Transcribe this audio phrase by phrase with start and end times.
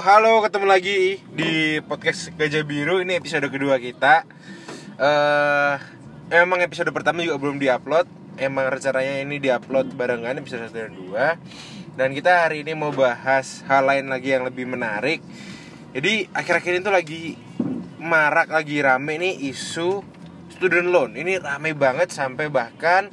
[0.00, 3.04] Halo, ketemu lagi di podcast Gajah Biru.
[3.04, 4.24] Ini episode kedua kita.
[4.96, 5.76] eh
[6.32, 8.08] emang episode pertama juga belum diupload.
[8.40, 12.00] Emang rencananya ini diupload barengan episode 1 dan 2.
[12.00, 15.20] Dan kita hari ini mau bahas hal lain lagi yang lebih menarik.
[15.92, 17.36] Jadi akhir-akhir ini tuh lagi
[18.00, 20.00] marak, lagi rame nih isu
[20.56, 21.12] student loan.
[21.12, 23.12] Ini rame banget sampai bahkan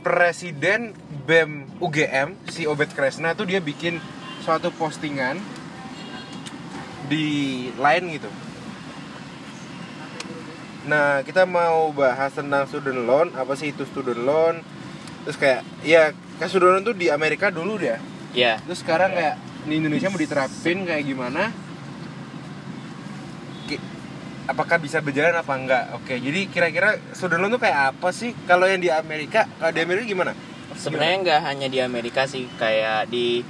[0.00, 0.96] Presiden
[1.28, 4.00] BEM UGM si Obet Kresna tuh dia bikin
[4.40, 5.53] suatu postingan
[7.14, 7.26] di
[7.78, 8.30] line gitu.
[10.90, 14.60] Nah, kita mau bahas tentang student loan, apa sih itu student loan?
[15.24, 16.10] Terus kayak ya
[16.42, 17.96] kayak student loan tuh di Amerika dulu deh.
[18.34, 21.54] Ya, Terus sekarang kayak di Indonesia mau diterapin kayak gimana?
[24.44, 25.84] Apakah bisa berjalan apa enggak?
[25.96, 28.36] Oke, jadi kira-kira student loan tuh kayak apa sih?
[28.44, 30.34] Kalau yang di Amerika, kalau di Amerika gimana?
[30.74, 33.46] sebenarnya nggak hanya di Amerika sih, kayak di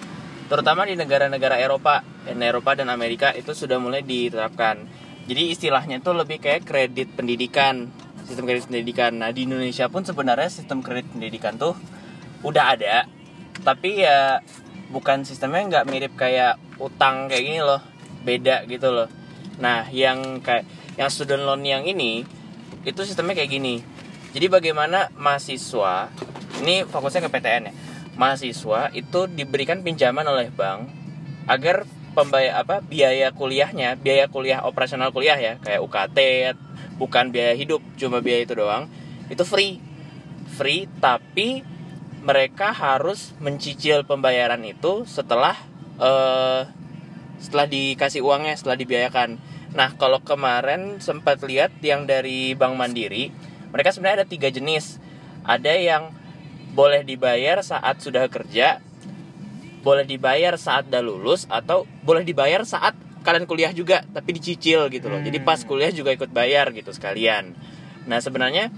[0.48, 4.84] terutama di negara-negara Eropa, dan Eropa dan Amerika itu sudah mulai diterapkan.
[5.24, 7.88] Jadi istilahnya itu lebih kayak kredit pendidikan,
[8.28, 9.16] sistem kredit pendidikan.
[9.16, 11.76] Nah di Indonesia pun sebenarnya sistem kredit pendidikan tuh
[12.44, 13.08] udah ada,
[13.64, 14.44] tapi ya
[14.92, 17.80] bukan sistemnya nggak mirip kayak utang kayak gini loh,
[18.24, 19.08] beda gitu loh.
[19.60, 20.68] Nah yang kayak
[21.00, 22.24] yang student loan yang ini
[22.84, 23.80] itu sistemnya kayak gini.
[24.34, 26.10] Jadi bagaimana mahasiswa
[26.60, 27.74] ini fokusnya ke PTN ya.
[28.14, 30.86] Mahasiswa itu diberikan pinjaman oleh bank
[31.50, 31.82] agar
[32.14, 36.18] pembayar apa biaya kuliahnya, biaya kuliah operasional kuliah ya, kayak UKT,
[36.96, 38.86] bukan biaya hidup, cuma biaya itu doang.
[39.26, 39.82] Itu free.
[40.54, 41.66] Free tapi
[42.24, 45.58] mereka harus mencicil pembayaran itu setelah
[45.98, 46.64] eh
[47.42, 49.36] setelah dikasih uangnya, setelah dibiayakan.
[49.74, 53.34] Nah, kalau kemarin sempat lihat yang dari Bank Mandiri,
[53.74, 55.02] mereka sebenarnya ada tiga jenis.
[55.44, 56.14] Ada yang
[56.74, 58.82] boleh dibayar saat sudah kerja,
[59.86, 65.06] boleh dibayar saat udah lulus, atau boleh dibayar saat kalian kuliah juga, tapi dicicil gitu
[65.08, 65.22] loh.
[65.22, 67.56] Jadi pas kuliah juga ikut bayar gitu sekalian.
[68.04, 68.68] Nah sebenarnya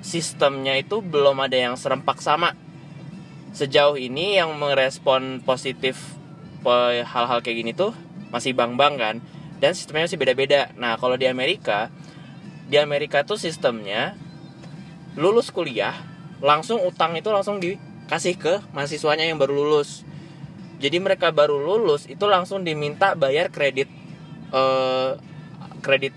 [0.00, 2.54] sistemnya itu belum ada yang serempak sama.
[3.52, 6.00] Sejauh ini yang merespon positif
[6.64, 7.92] hal-hal kayak gini tuh
[8.32, 9.16] masih bang-bang kan,
[9.60, 10.72] dan sistemnya masih beda-beda.
[10.78, 11.92] Nah kalau di Amerika,
[12.70, 14.16] di Amerika tuh sistemnya
[15.16, 15.94] lulus kuliah
[16.46, 20.06] langsung utang itu langsung dikasih ke mahasiswanya yang baru lulus.
[20.78, 23.90] Jadi mereka baru lulus itu langsung diminta bayar kredit
[24.54, 25.10] eh,
[25.82, 26.14] kredit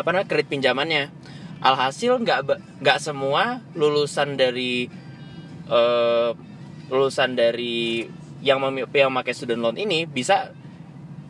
[0.00, 1.12] apa namanya kredit pinjamannya.
[1.60, 2.40] Alhasil nggak
[2.80, 4.88] nggak semua lulusan dari
[5.68, 6.30] eh,
[6.88, 8.08] lulusan dari
[8.42, 8.58] yang
[9.14, 10.50] pakai student loan ini bisa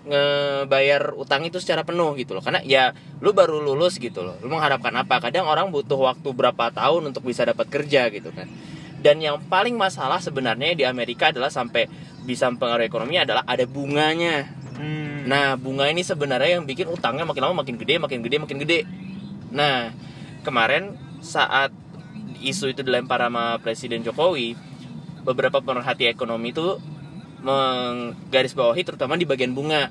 [0.03, 2.43] ngebayar utang itu secara penuh gitu loh.
[2.43, 4.37] Karena ya lu baru lulus gitu loh.
[4.43, 5.23] Lu mengharapkan apa?
[5.23, 8.51] Kadang orang butuh waktu berapa tahun untuk bisa dapat kerja gitu kan.
[9.03, 11.91] Dan yang paling masalah sebenarnya di Amerika adalah sampai
[12.23, 14.63] bisa mempengaruhi ekonomi adalah ada bunganya.
[14.73, 15.29] Hmm.
[15.29, 18.81] nah bunga ini sebenarnya yang bikin utangnya makin lama makin gede makin gede makin gede.
[19.53, 19.93] Nah
[20.43, 21.71] kemarin saat
[22.43, 24.57] isu itu dilempar sama Presiden Jokowi
[25.23, 26.81] beberapa pemerhati ekonomi itu
[27.43, 29.91] menggarisbawahi terutama di bagian bunga.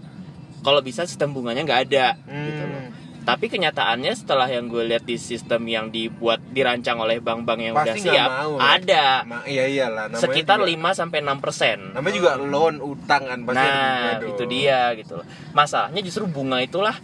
[0.62, 2.82] Kalau bisa sistem bunganya nggak ada gitu loh.
[2.82, 2.90] Hmm.
[3.22, 7.86] tapi kenyataannya setelah yang gue lihat di sistem yang dibuat dirancang oleh bank-bank yang udah
[7.86, 8.58] Pasti nggak siap mau.
[8.58, 9.06] ada.
[9.22, 11.78] Ma- iya iyalah namanya sekitar juga- 5 sampai 6 persen.
[11.94, 15.26] Namanya juga loan utang kan pasti nah itu dia gitu loh.
[15.54, 16.98] Masalahnya justru bunga itulah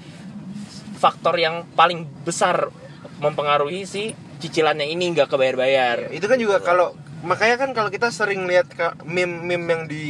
[0.97, 2.73] faktor yang paling besar
[3.17, 6.09] mempengaruhi si cicilannya ini nggak kebayar-bayar.
[6.09, 8.69] Itu kan juga kalau makanya kan kalau kita sering lihat
[9.03, 10.05] meme-meme yang di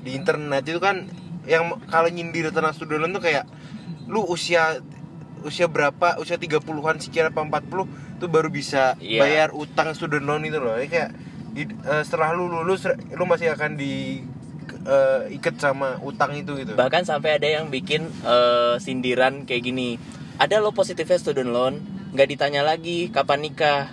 [0.00, 1.06] di internet itu kan
[1.44, 3.46] yang kalau nyindir tentang student loan tuh kayak
[4.06, 4.80] lu usia
[5.44, 9.22] usia berapa usia 30-an sekian apa 40 tuh baru bisa Iya.
[9.22, 10.74] bayar utang student loan itu loh.
[10.74, 11.10] Ini kayak
[11.54, 12.84] eh, setelah lu lulus
[13.14, 14.26] lu masih akan di
[14.84, 16.74] eh, ikat sama utang itu gitu.
[16.74, 19.96] Bahkan sampai ada yang bikin eh, sindiran kayak gini
[20.38, 21.74] ada lo positifnya student loan
[22.14, 23.90] nggak ditanya lagi kapan nikah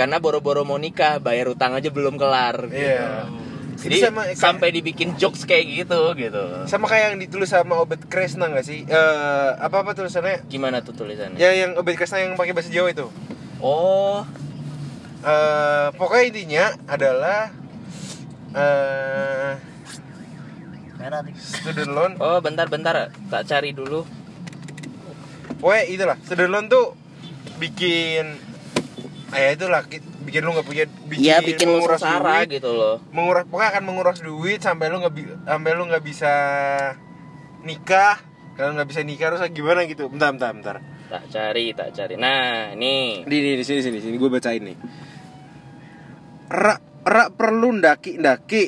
[0.00, 2.72] karena boro-boro mau nikah bayar utang aja belum kelar.
[2.72, 2.88] Gitu.
[2.88, 3.28] Iya.
[3.76, 6.64] jadi Jadi sama- sampai dibikin jokes kayak gitu gitu.
[6.64, 8.88] Sama kayak yang ditulis sama Obet Kresna nggak sih?
[8.88, 10.48] Eh, apa apa tulisannya?
[10.48, 11.36] Gimana tuh tulisannya?
[11.36, 13.12] Ya yang Obet Kresna yang pakai bahasa Jawa itu.
[13.60, 14.24] Oh.
[15.20, 17.52] Eh pokoknya intinya adalah
[18.56, 19.52] eh
[21.36, 24.08] student loan oh bentar-bentar tak cari dulu.
[25.60, 26.16] Pokoknya itulah.
[26.24, 26.96] Student loan tuh
[27.60, 28.49] bikin
[29.30, 32.96] ya itulah ki- bikin lu nggak punya bikin, Iya bikin menguras sengsara duit, gitu loh.
[33.10, 35.14] Menguras pokoknya akan menguras duit sampai lu nggak
[35.46, 36.32] sampai lu nggak bisa
[37.62, 38.16] nikah.
[38.58, 40.10] Kalau nggak bisa nikah terus gimana gitu?
[40.10, 40.76] Bentar bentar bentar.
[41.10, 42.14] Tak cari tak cari.
[42.14, 43.24] Nah ini.
[43.24, 44.14] Di di, di sini sini sini.
[44.14, 44.76] Gue bacain nih.
[46.50, 48.62] Rak rak perlu ndaki ndaki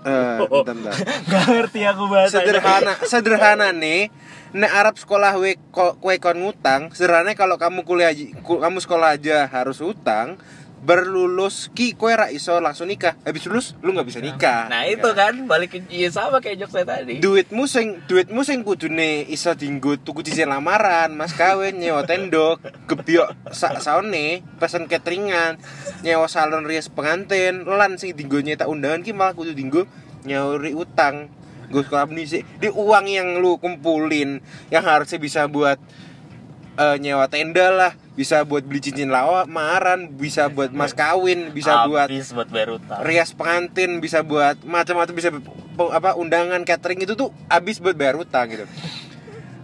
[0.00, 0.94] Eh, bentar, bentar.
[1.30, 4.08] Gak ngerti aku bahasa sederhana sederhana nih.
[4.50, 8.10] Nek Arab sekolah we ko- kue kon ngutang sederhana kalau kamu kuliah
[8.42, 10.40] kamu sekolah aja harus utang
[10.80, 13.16] berlulus ki kue ra iso langsung nikah.
[13.22, 14.72] Habis lulus lu nggak bisa nikah.
[14.72, 17.20] Nah itu kan balik ke iya, sama kayak jok saya tadi.
[17.20, 23.52] duitmu sing duitmu sing kudune iso dienggo tuku cincin lamaran mas kawin nyewa tendok gebyok
[23.52, 25.60] sa saone pesen cateringan
[26.00, 29.84] nyewa salon rias pengantin lan sing dienggo nyetak undangan ki malah kudu dienggo
[30.24, 31.28] nyauri utang.
[31.70, 34.42] Gue sekolah sih di uang yang lu kumpulin
[34.74, 35.78] yang harusnya bisa buat
[36.80, 37.92] eh, nyewa tenda lah.
[38.16, 43.32] Bisa buat beli cincin lamaran bisa buat mas kawin bisa buat Habis buat bayar rias
[43.32, 45.30] pengantin bisa buat macam-macam bisa
[45.88, 48.68] apa undangan catering itu tuh habis buat bayar utang gitu.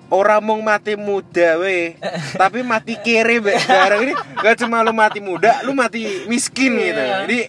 [0.06, 1.98] Orang mau mati muda weh
[2.40, 3.58] tapi mati kere be.
[3.58, 4.14] Sekarang ini.
[4.38, 7.02] Gak cuma lu mati muda lu mati miskin gitu.
[7.02, 7.26] Iya.
[7.26, 7.40] jadi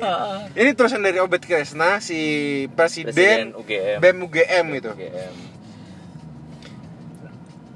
[0.58, 2.20] ini terusan dari Obet Kresna si
[2.74, 3.98] presiden, Presiden UGM.
[4.02, 4.92] BEM UGM gitu.
[4.98, 5.58] UGM.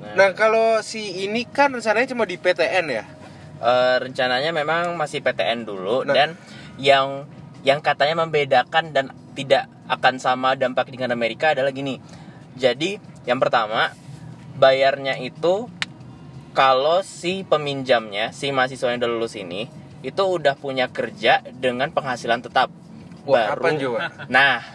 [0.02, 3.06] Nah kalau si ini kan rencananya cuma di PTN ya
[3.62, 6.18] Eh, rencananya memang masih PTN dulu Nah.
[6.18, 6.30] dan
[6.82, 7.30] yang
[7.62, 12.02] yang katanya membedakan dan tidak akan sama dampak dengan Amerika adalah gini.
[12.58, 13.94] Jadi yang pertama
[14.58, 15.70] bayarnya itu
[16.52, 19.70] kalau si peminjamnya si mahasiswa yang udah lulus ini
[20.02, 22.74] itu udah punya kerja dengan penghasilan tetap.
[23.30, 24.10] Wah, Baru- coba?
[24.26, 24.66] Nah,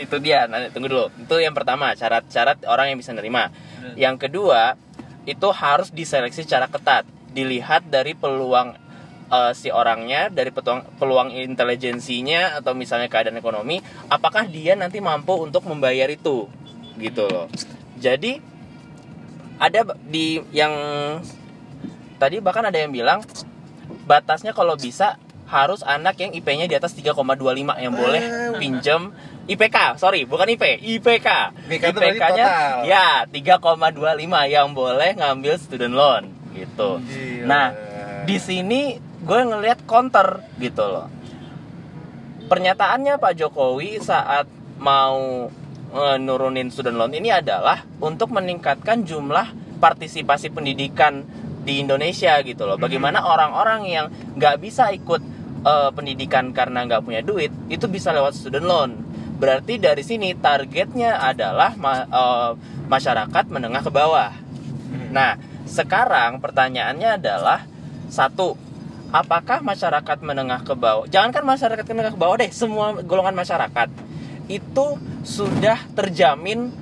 [0.00, 0.48] itu dia.
[0.48, 1.06] Nanti tunggu dulu.
[1.20, 3.52] Itu yang pertama, syarat-syarat orang yang bisa nerima.
[3.96, 4.74] Yang kedua,
[5.28, 7.04] itu harus diseleksi secara ketat.
[7.30, 8.74] Dilihat dari peluang
[9.30, 13.80] eh, si orangnya, dari peluang peluang intelijensinya atau misalnya keadaan ekonomi,
[14.10, 16.50] apakah dia nanti mampu untuk membayar itu.
[16.98, 17.46] Gitu loh.
[18.00, 18.40] Jadi
[19.60, 20.72] ada di yang
[22.16, 23.20] tadi bahkan ada yang bilang
[24.08, 28.22] batasnya kalau bisa harus anak yang IP-nya di atas 3,25 yang boleh
[28.56, 29.10] pinjam
[29.50, 31.28] IPK, sorry, bukan IP, IPK.
[31.66, 32.86] IPK total.
[32.86, 36.24] ya 3,25 yang boleh ngambil student loan
[36.54, 37.02] gitu.
[37.02, 37.46] Gila.
[37.50, 37.66] Nah,
[38.22, 38.94] di sini
[39.26, 41.06] gue ngelihat counter gitu loh.
[42.46, 44.46] Pernyataannya Pak Jokowi saat
[44.78, 45.50] mau
[45.94, 51.26] eh, nurunin student loan ini adalah untuk meningkatkan jumlah partisipasi pendidikan
[51.66, 52.78] di Indonesia gitu loh.
[52.78, 54.06] Bagaimana orang-orang yang
[54.38, 55.22] nggak bisa ikut
[55.62, 58.90] eh, pendidikan karena nggak punya duit itu bisa lewat student loan.
[59.40, 62.50] Berarti dari sini targetnya adalah ma- eh,
[62.86, 64.30] masyarakat menengah ke bawah.
[65.10, 67.64] Nah, sekarang pertanyaannya adalah
[68.10, 68.58] satu,
[69.10, 71.06] apakah masyarakat menengah ke bawah?
[71.08, 73.88] Jangankan masyarakat menengah ke bawah deh, semua golongan masyarakat
[74.46, 74.86] itu
[75.22, 76.74] sudah terjamin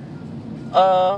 [0.69, 1.15] eh,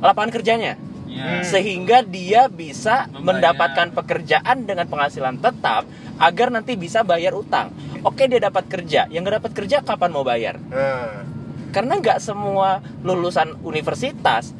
[0.00, 0.74] lapangan kerjanya,
[1.08, 1.40] Ya.
[1.40, 3.24] sehingga dia bisa Membayar.
[3.52, 7.70] mendapatkan pekerjaan dengan penghasilan tetap agar nanti bisa bayar utang.
[8.02, 10.58] Oke dia dapat kerja, yang nggak dapat kerja kapan mau bayar?
[10.68, 11.24] nah
[11.68, 14.56] karena nggak semua lulusan universitas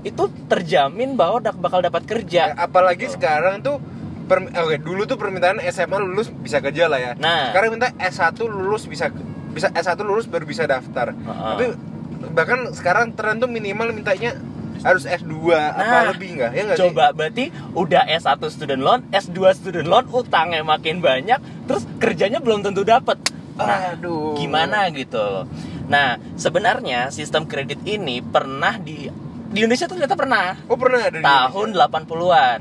[0.00, 2.42] itu terjamin bahwa bakal dapat Ya, kerja.
[2.56, 3.76] apalagi sekarang tuh
[4.24, 7.12] per, oke dulu tuh permintaan SMA lulus bisa kerja lah ya.
[7.18, 7.52] Nah.
[7.52, 9.12] Sekarang minta S1 lulus bisa
[9.52, 11.12] bisa S1 lulus baru bisa daftar.
[11.12, 11.52] Heeh.
[11.52, 11.66] Tapi
[12.32, 14.32] bahkan sekarang tren tuh minimal mintanya
[14.82, 16.50] harus S2 apa Nah, lebih enggak?
[16.52, 21.84] Ya enggak Coba berarti udah S1 student loan, S2 student loan, utangnya makin banyak, terus
[21.96, 23.16] kerjanya belum tentu dapat.
[23.56, 24.36] Nah, Aduh.
[24.36, 25.44] gimana gitu loh.
[25.88, 29.08] Nah, sebenarnya sistem kredit ini pernah di
[29.46, 30.68] di Indonesia tuh ternyata pernah sih?
[30.68, 32.02] Oh, pernah ada di tahun Indonesia?
[32.02, 32.60] 80-an.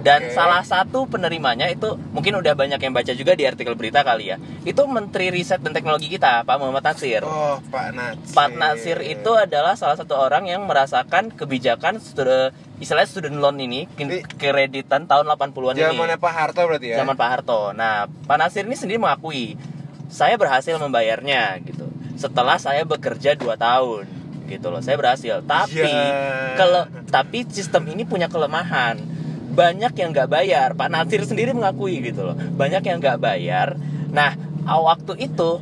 [0.00, 0.32] Dan Oke.
[0.32, 4.40] salah satu penerimanya itu mungkin udah banyak yang baca juga di artikel berita kali ya.
[4.64, 7.20] Itu Menteri Riset dan Teknologi kita, Pak Muhammad Nasir.
[7.22, 8.32] Oh, Pak Nasir.
[8.32, 13.86] Pak Nasir itu adalah salah satu orang yang merasakan kebijakan stud- istilahnya student loan ini
[14.34, 15.86] kreditan tahun 80-an ini.
[15.86, 16.96] Zamannya Pak Harto berarti ya?
[16.98, 17.60] Zaman Pak Harto.
[17.70, 19.54] Nah, Pak Nasir ini sendiri mengakui
[20.08, 21.86] saya berhasil membayarnya gitu.
[22.16, 24.04] Setelah saya bekerja 2 tahun
[24.44, 24.82] gitu loh.
[24.82, 25.40] Saya berhasil.
[25.40, 26.58] Tapi Ya.
[26.58, 28.98] kalau tapi sistem ini punya kelemahan.
[29.52, 30.68] Banyak yang nggak bayar.
[30.72, 32.36] Pak Nasir sendiri mengakui gitu loh.
[32.36, 33.76] Banyak yang nggak bayar.
[34.08, 35.60] Nah, waktu itu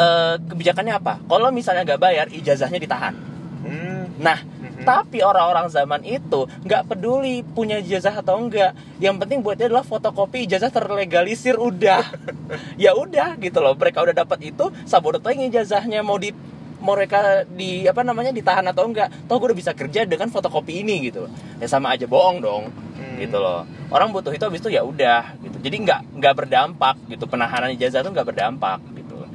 [0.00, 1.20] eh, kebijakannya apa?
[1.28, 3.12] Kalau misalnya nggak bayar, ijazahnya ditahan.
[3.60, 4.08] Hmm.
[4.16, 4.88] Nah, Mhm.
[4.88, 8.72] tapi orang-orang zaman itu nggak peduli punya ijazah atau enggak.
[8.96, 12.00] Yang penting buat dia adalah fotokopi ijazah terlegalisir udah.
[12.80, 13.76] ya udah gitu loh.
[13.76, 16.32] Mereka udah dapat itu, sabodo yang ijazahnya mau di
[16.80, 19.12] mau mereka di apa namanya ditahan atau enggak.
[19.28, 21.28] Toh gue udah bisa kerja dengan fotokopi ini gitu.
[21.60, 22.72] Ya sama aja bohong dong.
[23.20, 23.68] Gitu loh.
[23.92, 25.60] Orang butuh itu habis itu ya udah gitu.
[25.60, 27.28] Jadi nggak nggak berdampak gitu.
[27.28, 29.28] Penahanan ijazah itu nggak berdampak gitu.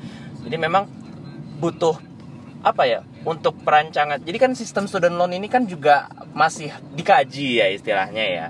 [0.50, 0.90] Jadi memang
[1.62, 1.96] butuh
[2.66, 7.70] apa ya untuk perancangan jadi kan sistem student loan ini kan juga masih dikaji ya
[7.70, 8.46] istilahnya ya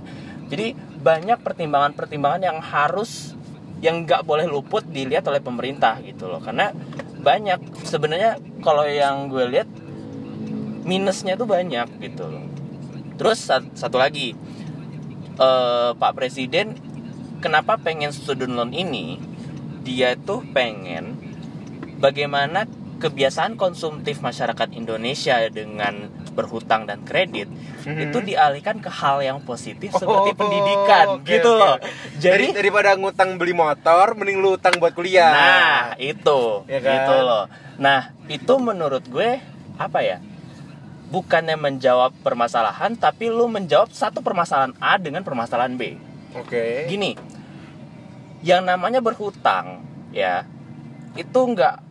[0.48, 0.72] jadi
[1.04, 3.36] banyak pertimbangan-pertimbangan yang harus
[3.84, 6.72] yang nggak boleh luput dilihat oleh pemerintah gitu loh karena
[7.20, 9.68] banyak sebenarnya kalau yang gue lihat
[10.88, 12.46] minusnya tuh banyak gitu loh
[13.20, 14.32] terus sat- satu lagi
[15.36, 16.76] eh, Pak Presiden
[17.38, 19.20] kenapa pengen student loan ini
[19.82, 21.20] dia tuh pengen
[21.98, 22.66] bagaimana
[22.96, 27.48] kebiasaan konsumtif masyarakat Indonesia dengan berhutang dan kredit
[27.86, 28.02] Mhm.
[28.02, 31.60] itu dialihkan ke hal yang positif Oh, seperti pendidikan oke, gitu oke.
[31.60, 31.76] loh.
[32.18, 35.30] Dari Jadi daripada ngutang beli motor, mending lu utang buat kuliah.
[35.30, 36.92] Nah, itu, Ya kan?
[36.98, 37.44] gitu loh.
[37.78, 39.38] Nah, itu menurut gue
[39.76, 40.18] apa ya?
[41.06, 45.96] Bukannya menjawab permasalahan, tapi lu menjawab satu permasalahan A dengan permasalahan B.
[46.34, 46.90] Oke.
[46.90, 47.14] Gini,
[48.42, 50.44] yang namanya berhutang, ya,
[51.14, 51.82] itu nggak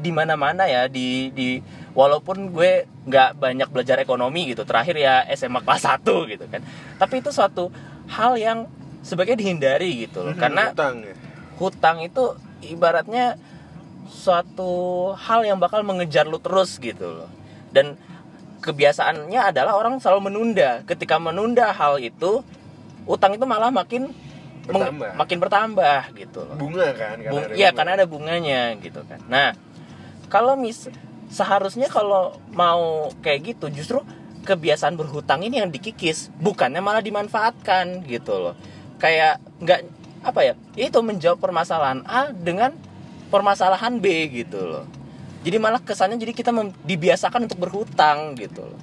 [0.00, 1.60] di mana-mana ya di di
[1.92, 6.64] walaupun gue nggak banyak belajar ekonomi gitu terakhir ya SMA kelas 1 gitu kan
[6.96, 7.68] tapi itu suatu
[8.08, 8.64] hal yang
[9.04, 11.14] sebaiknya dihindari gitu loh Mhm, karena utang ya.
[11.60, 12.24] hutang itu
[12.64, 13.36] ibaratnya
[14.08, 14.72] suatu
[15.14, 17.28] hal yang bakal mengejar lu terus gitu loh
[17.70, 18.00] dan
[18.60, 20.84] kebiasaannya adalah orang selalu menunda.
[20.84, 22.44] Ketika menunda hal itu
[23.08, 24.12] utang itu malah makin
[24.70, 25.16] Bertambah.
[25.18, 26.54] makin bertambah gitu loh.
[26.54, 29.18] Bunga kan karena Bung, iya karena ada bunganya gitu kan.
[29.26, 29.56] Nah
[30.30, 30.86] kalau mis
[31.32, 33.98] seharusnya kalau mau kayak gitu justru
[34.46, 38.54] kebiasaan berhutang ini yang dikikis bukannya malah dimanfaatkan gitu loh.
[39.02, 39.80] Kayak nggak
[40.20, 42.76] apa ya itu menjawab permasalahan A dengan
[43.32, 44.99] permasalahan B gitu loh
[45.40, 48.80] jadi malah kesannya jadi kita mem- dibiasakan untuk berhutang gitu loh.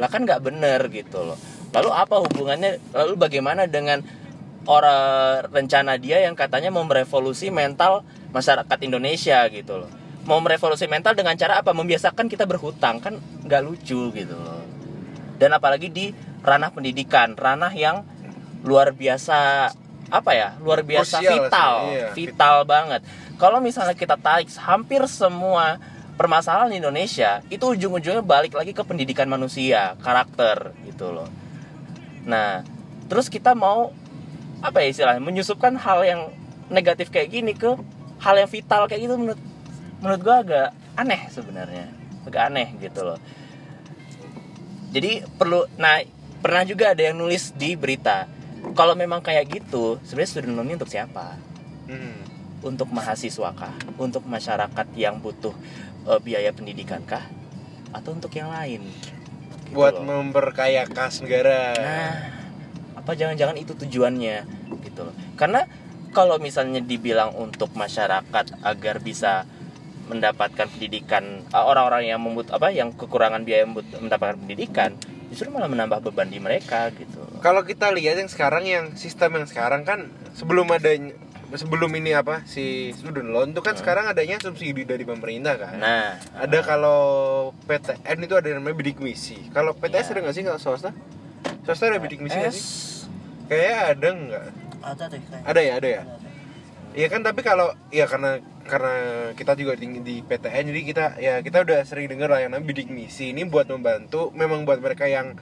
[0.00, 1.38] Lah kan nggak bener gitu loh.
[1.70, 2.82] Lalu apa hubungannya?
[2.90, 4.02] Lalu bagaimana dengan
[4.66, 8.02] orang rencana dia yang katanya mau merevolusi mental
[8.34, 9.90] masyarakat Indonesia gitu loh.
[10.26, 11.70] Mau merevolusi mental dengan cara apa?
[11.70, 13.14] Membiasakan kita berhutang kan
[13.46, 14.62] nggak lucu gitu loh.
[15.38, 16.10] Dan apalagi di
[16.42, 18.02] ranah pendidikan ranah yang
[18.66, 19.70] luar biasa
[20.10, 20.54] apa ya?
[20.58, 22.08] Luar biasa Krusial vital iya.
[22.14, 23.00] vital banget.
[23.38, 25.82] Kalau misalnya kita tarik hampir semua
[26.22, 31.26] permasalahan di Indonesia itu ujung-ujungnya balik lagi ke pendidikan manusia karakter gitu loh.
[32.22, 32.62] Nah
[33.10, 33.90] terus kita mau
[34.62, 36.30] apa ya istilahnya menyusupkan hal yang
[36.70, 37.74] negatif kayak gini ke
[38.22, 39.40] hal yang vital kayak gitu menurut
[39.98, 41.90] menurut gua agak aneh sebenarnya.
[42.22, 43.18] Agak aneh gitu loh.
[44.94, 45.98] Jadi perlu nah
[46.38, 48.30] pernah juga ada yang nulis di berita
[48.78, 51.34] kalau memang kayak gitu sebenarnya student loan ini untuk siapa?
[51.90, 52.22] Hmm.
[52.62, 53.74] untuk mahasiswa kah?
[53.98, 55.50] Untuk masyarakat yang butuh
[56.04, 57.22] eh, biaya pendidikan kah
[57.92, 58.82] atau untuk yang lain
[59.62, 60.04] Gitu buat loh.
[60.04, 62.12] memperkaya kas negara Nah,
[62.92, 64.44] apa jangan-jangan itu tujuannya
[64.84, 65.14] gitu loh.
[65.34, 65.64] Karena
[66.12, 69.48] kalau misalnya dibilang untuk masyarakat agar bisa
[70.06, 74.92] mendapatkan pendidikan eh, orang-orang yang membut apa yang kekurangan biaya membut- mendapatkan pendidikan
[75.32, 77.24] justru malah menambah beban di mereka gitu.
[77.40, 81.16] kalau kita lihat yang sekarang yang sistem yang sekarang kan sebelum adanya
[81.58, 85.76] sebelum ini apa si student loan itu kan sekarang adanya subsidi dari pemerintah kan?
[85.76, 85.82] Hmm.
[85.82, 87.00] Nah, ada kalau
[87.68, 89.36] PTN itu ada yang namanya bidik misi.
[89.52, 90.12] Kalau PTS Iya.
[90.16, 90.90] ada nggak sih kalau swasta?
[91.64, 92.64] Swasta ada bidik misi nggak sih?
[93.48, 94.44] Kayaknya ada nggak?
[94.82, 95.42] Ada deh kayak.
[95.46, 96.02] Ada ya ada ya.
[96.92, 98.94] Iya kan tapi kalau ya karena karena
[99.34, 102.68] kita juga tinggi di PTN jadi kita ya kita udah sering dengar lah yang namanya
[102.68, 105.34] bidik misi ini buat membantu memang buat mereka yang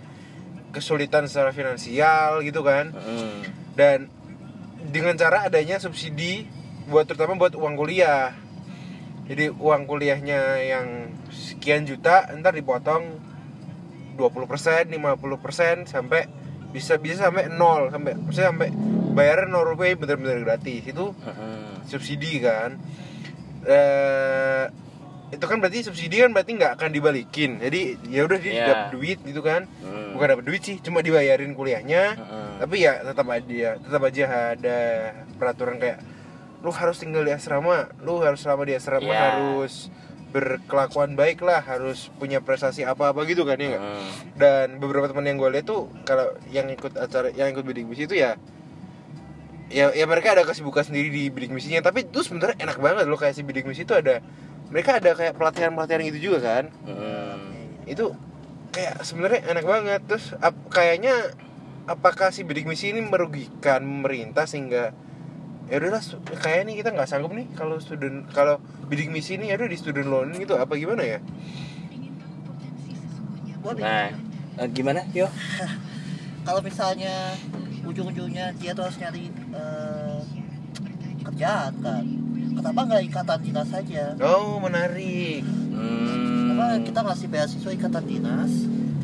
[0.71, 2.95] kesulitan secara finansial gitu kan.
[2.95, 3.41] Mm.
[3.75, 3.99] dan
[4.91, 6.45] dengan cara adanya subsidi
[6.87, 8.35] buat terutama buat uang kuliah
[9.25, 10.87] jadi uang kuliahnya yang
[11.31, 13.23] sekian juta ntar dipotong
[14.19, 16.27] 20% 50% sampai
[16.71, 18.69] bisa bisa sampai nol sampai sampai
[19.11, 21.87] bayarnya nol rupiah bener-bener gratis itu Mm.
[21.87, 22.79] subsidi kan
[23.63, 24.65] eh
[25.31, 28.67] itu kan berarti subsidi kan berarti nggak akan dibalikin jadi ya udah dia Iya.
[28.67, 30.15] dapat duit gitu kan Mm.
[30.15, 32.40] bukan dapat duit sih cuma dibayarin kuliahnya Mm.
[32.61, 34.79] Tapi ya tetap aja tetap aja ada
[35.35, 35.99] peraturan kayak
[36.61, 39.17] lu harus tinggal di asrama lu harus selama di asrama Iya.
[39.33, 39.89] harus
[40.31, 44.05] berkelakuan baik lah harus punya prestasi apa apa gitu kan ya nggak Mm.
[44.37, 48.05] dan beberapa teman yang gue lihat tuh kalau yang ikut acara yang ikut bidik misi
[48.05, 48.37] itu ya
[49.69, 53.17] ya ya mereka ada kesibukan sendiri di bidik misinya tapi itu sebenarnya enak banget loh
[53.17, 54.19] kayak si bidik misi itu ada
[54.69, 57.89] mereka ada kayak pelatihan pelatihan gitu juga kan Mm.
[57.89, 58.15] itu
[58.71, 61.35] kayak sebenarnya enak banget terus ap- kayaknya
[61.89, 64.93] apakah si bidik misi ini merugikan pemerintah sehingga
[65.71, 66.03] ya udahlah
[66.43, 68.59] kayak nih kita nggak sanggup nih kalau student kalau
[68.91, 71.19] bidik misi ini ya udah di student loan gitu apa gimana ya?
[73.61, 73.81] Boleh.
[73.85, 74.09] Nah,
[74.57, 75.29] eh, gimana, Yo?
[76.49, 77.37] kalau misalnya
[77.85, 80.19] ujung-ujungnya dia tuh harus nyari eh,
[81.23, 82.05] kerjaan kan?
[82.51, 84.05] Kenapa nggak ikatan dinas saja?
[84.21, 85.47] Oh menarik.
[85.71, 86.51] Hmm.
[86.51, 88.53] kenapa kita ngasih beasiswa ikatan dinas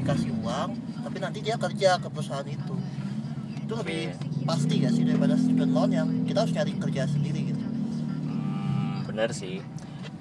[0.02, 0.76] dikasih uang
[1.16, 2.76] tapi nanti dia kerja ke perusahaan itu
[3.64, 4.12] itu lebih
[4.44, 7.64] pasti gak sih daripada student loan yang kita harus nyari kerja sendiri gitu
[8.28, 9.64] Hmm, bener sih.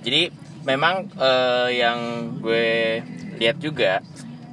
[0.08, 0.32] Jadi
[0.64, 2.00] memang eh, yang
[2.40, 3.04] gue
[3.36, 4.00] lihat juga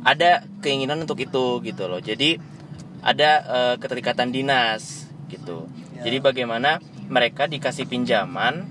[0.03, 2.03] ada keinginan untuk itu gitu loh.
[2.03, 2.43] Jadi
[3.07, 5.71] ada eh, keterikatan dinas gitu.
[5.95, 6.11] Ya.
[6.11, 8.67] Jadi bagaimana mereka dikasih pinjaman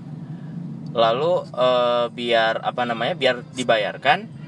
[0.92, 4.41] lalu eh, biar apa namanya biar dibayarkan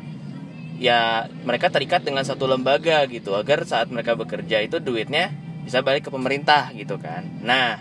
[0.78, 5.30] ya mereka terikat dengan satu lembaga gitu agar saat mereka bekerja itu duitnya
[5.62, 7.24] bisa balik ke pemerintah gitu kan.
[7.40, 7.80] Nah,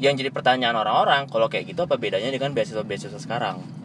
[0.00, 3.80] yang jadi pertanyaan orang-orang kalau kayak gitu apa bedanya dengan beasiswa-beasiswa sekarang?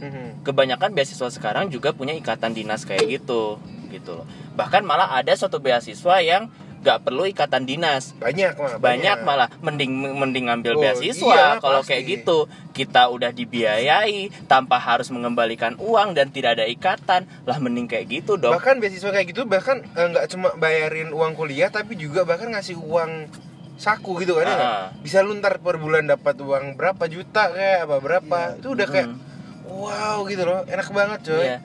[0.00, 0.48] Mhm.
[0.48, 3.60] kebanyakan beasiswa sekarang juga punya ikatan dinas kayak gitu
[3.92, 4.26] gitu loh
[4.56, 6.48] bahkan malah ada suatu beasiswa yang
[6.80, 8.16] nggak perlu ikatan dinas.
[8.16, 9.18] Banyak malah banyak.
[9.20, 9.48] Malah.
[9.60, 12.48] Mending mending ngambil Oh, beasiswa iya, kalau kayak gitu.
[12.72, 17.28] Kita udah dibiayai tanpa harus mengembalikan uang dan tidak ada ikatan.
[17.44, 18.56] Lah mending kayak gitu dong.
[18.56, 22.80] Bahkan beasiswa kayak gitu bahkan eh, nggak cuma bayarin uang kuliah tapi juga bahkan ngasih
[22.80, 23.28] uang
[23.76, 24.56] saku gitu kan ya?
[24.56, 24.86] Ah.
[25.00, 28.38] bisa lu ntar per bulan dapat uang berapa juta kayak apa berapa.
[28.52, 28.60] Iya.
[28.60, 29.20] itu udah kayak Hmm.
[29.68, 30.64] wow gitu loh.
[30.64, 31.44] Enak banget coy.
[31.44, 31.58] Iya.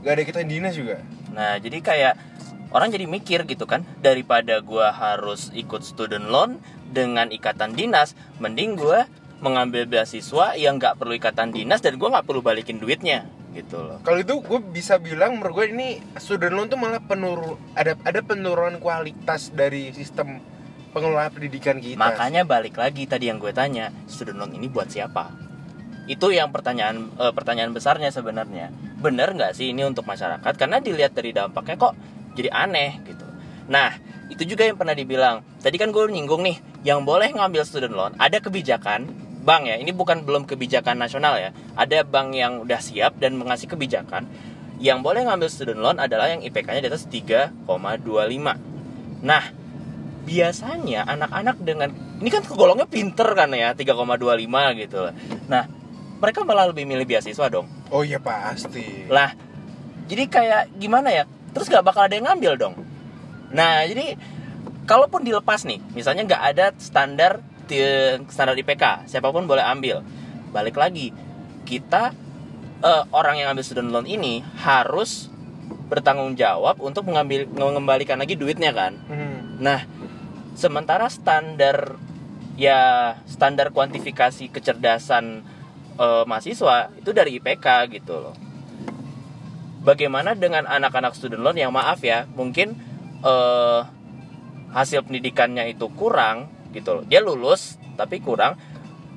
[0.00, 1.02] Gak ada kita dinas juga.
[1.28, 2.14] Nah, jadi kayak
[2.74, 8.76] orang jadi mikir gitu kan, daripada gua harus ikut student loan dengan ikatan dinas, mending
[8.76, 9.08] gua
[9.38, 13.98] mengambil beasiswa yang nggak perlu ikatan dinas dan gua nggak perlu balikin duitnya gitu loh.
[14.04, 15.88] kalau itu gue bisa bilang menurut gue ini
[16.20, 20.38] student loan tuh malah penurun ada ada penurunan kualitas dari sistem
[20.92, 25.30] pengelolaan pendidikan kita Makanya balik lagi tadi yang gue tanya, student loan ini buat siapa?
[26.08, 28.72] Itu yang pertanyaan eh, pertanyaan besarnya sebenarnya.
[28.98, 30.52] Bener nggak sih ini untuk masyarakat?
[30.56, 31.94] Karena dilihat dari dampaknya kok
[32.38, 33.26] jadi aneh gitu.
[33.66, 33.98] Nah,
[34.30, 35.42] itu juga yang pernah dibilang.
[35.58, 39.10] Tadi kan gue nyinggung nih, yang boleh ngambil student loan ada kebijakan
[39.42, 39.76] bank ya.
[39.82, 41.50] Ini bukan belum kebijakan nasional ya.
[41.74, 44.30] Ada bank yang udah siap dan mengasih kebijakan
[44.78, 47.66] yang boleh ngambil student loan adalah yang IPK-nya di atas 3,25.
[49.26, 49.44] Nah,
[50.22, 51.90] biasanya anak-anak dengan
[52.22, 55.02] ini kan kegolongnya pinter kan ya 3,25 gitu.
[55.50, 55.66] Nah,
[56.22, 57.66] mereka malah lebih milih beasiswa dong.
[57.90, 59.34] oh iya pasti Lah,
[60.06, 61.24] jadi kayak gimana ya?
[61.52, 62.74] Terus nggak bakal ada yang ngambil dong.
[63.52, 64.16] Nah, jadi
[64.84, 67.40] kalaupun dilepas nih, misalnya nggak ada standar
[68.32, 70.00] standar IPK, siapa pun boleh ambil.
[70.56, 71.12] Balik lagi,
[71.68, 72.16] kita
[72.80, 75.28] eh, orang yang ambil student loan ini harus
[75.88, 78.96] bertanggung jawab untuk mengambil mengembalikan lagi duitnya kan.
[79.08, 79.60] Mhm.
[79.60, 79.84] Nah,
[80.56, 81.96] sementara standar
[82.56, 85.44] ya standar kuantifikasi kecerdasan
[86.00, 87.66] eh, mahasiswa itu dari IPK
[88.00, 88.34] gitu loh.
[89.88, 92.76] Bagaimana dengan anak-anak student loan yang maaf ya, mungkin
[93.24, 93.80] eh,
[94.76, 97.04] hasil pendidikannya itu kurang gitu loh.
[97.08, 98.60] Dia lulus tapi kurang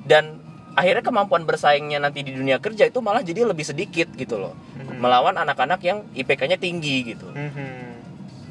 [0.08, 0.40] dan
[0.72, 4.56] akhirnya kemampuan bersaingnya nanti di dunia kerja itu malah jadi lebih sedikit gitu loh.
[4.80, 4.96] Mhm.
[4.96, 8.00] Melawan anak-anak yang IPK-nya tinggi gitu Mhm.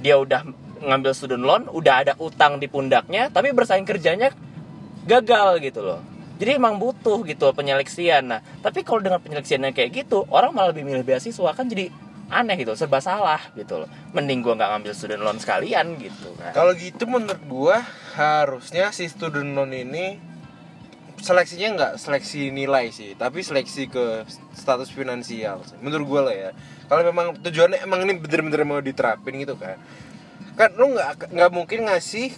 [0.06, 0.46] dia udah
[0.82, 4.34] ngambil student loan, udah ada utang di pundaknya, tapi bersaing kerjanya
[5.06, 6.02] gagal gitu loh.
[6.42, 8.26] Jadi emang butuh gitu penyeleksian.
[8.26, 11.94] Nah, tapi kalau dengan penyeleksiannya kayak gitu, orang malah lebih milih beasiswa kan jadi
[12.32, 13.90] aneh gitu, serba salah gitu loh.
[14.16, 16.56] Mending gua nggak ngambil student loan sekalian gitu kan.
[16.56, 17.78] Kalau gitu menurut gua
[18.16, 20.18] harusnya si student loan ini
[21.22, 24.26] seleksinya nggak seleksi nilai sih, tapi seleksi ke
[24.58, 25.62] status finansial.
[25.68, 25.78] sih.
[25.84, 26.50] Menurut gua lah ya.
[26.90, 29.78] Kalau memang tujuannya emang ini bener-bener mau diterapin gitu kan.
[30.58, 32.34] Kan lu nggak nggak mungkin ngasih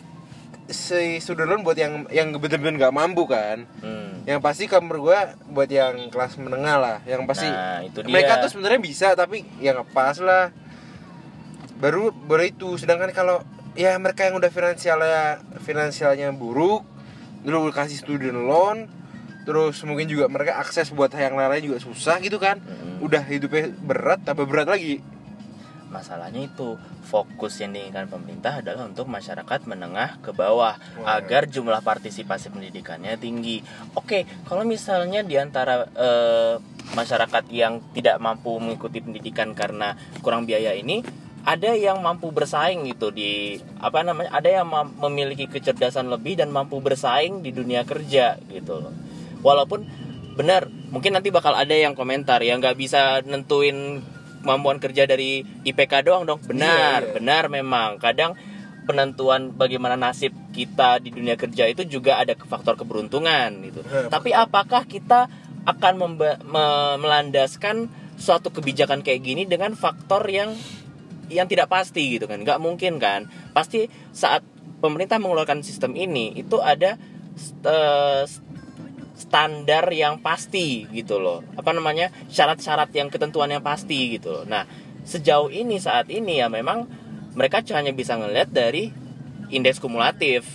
[0.70, 3.66] si student loan buat yang yang bener-bener nggak mampu kan.
[3.82, 4.13] Hmm.
[4.24, 8.12] Yang pasti menurut gua buat yang kelas menengah lah, yang pasti Nah, itu dia.
[8.12, 10.56] mereka tuh sebenarnya bisa tapi ya ngepas lah
[11.84, 13.44] baru baru itu sedangkan kalau
[13.76, 16.88] ya mereka yang udah finansialnya finansialnya buruk
[17.44, 18.88] dulu kasih student loan
[19.44, 23.04] terus mungkin juga mereka akses buat yang lain juga susah gitu kan Mm-mm.
[23.04, 25.04] udah hidupnya berat tambah berat lagi
[25.94, 26.74] Masalahnya itu
[27.06, 31.22] fokus yang diinginkan pemerintah adalah untuk masyarakat menengah ke bawah Wah.
[31.22, 33.62] agar jumlah partisipasi pendidikannya tinggi.
[33.94, 36.58] Oke, kalau misalnya di antara eh,
[36.98, 39.94] masyarakat yang tidak mampu mengikuti pendidikan karena
[40.26, 41.06] kurang biaya ini
[41.44, 46.80] ada yang mampu bersaing gitu di apa namanya ada yang memiliki kecerdasan lebih dan mampu
[46.80, 48.96] bersaing di dunia kerja gitu loh
[49.44, 49.84] walaupun
[50.40, 54.02] benar mungkin nanti bakal ada yang komentar yang nggak bisa nentuin
[54.44, 56.44] kemampuan kerja dari IPK doang dong.
[56.44, 57.14] Benar Iya, iya.
[57.16, 57.96] benar memang.
[57.98, 58.36] Kadang
[58.84, 63.80] penentuan bagaimana nasib kita di dunia kerja itu juga ada ke- faktor keberuntungan gitu.
[63.82, 65.32] Iya, tapi apakah kita
[65.64, 70.52] akan memba- me- melandaskan suatu kebijakan kayak gini dengan faktor yang
[71.32, 72.44] yang tidak pasti gitu kan?
[72.44, 73.26] Nggak mungkin kan?
[73.52, 74.44] Pasti saat
[74.78, 77.00] pemerintah mengeluarkan sistem ini itu ada
[77.64, 78.24] eh,
[79.14, 84.66] standar yang pasti gitu loh apa namanya syarat-syarat yang ketentuan yang pasti gitu loh nah
[85.04, 86.88] sejauh ini saat ini ya memang
[87.38, 88.90] mereka hanya bisa ngelihat dari
[89.54, 90.46] indeks kumulatif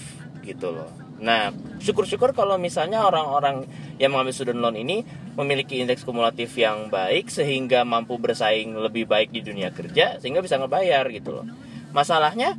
[0.42, 1.50] gitu loh nah
[1.82, 3.66] syukur-syukur kalau misalnya orang-orang
[3.98, 5.02] yang mengambil student loan ini
[5.38, 10.58] memiliki indeks kumulatif yang baik sehingga mampu bersaing lebih baik di dunia kerja sehingga bisa
[10.58, 11.46] ngebayar gitu loh.
[11.94, 12.58] Masalahnya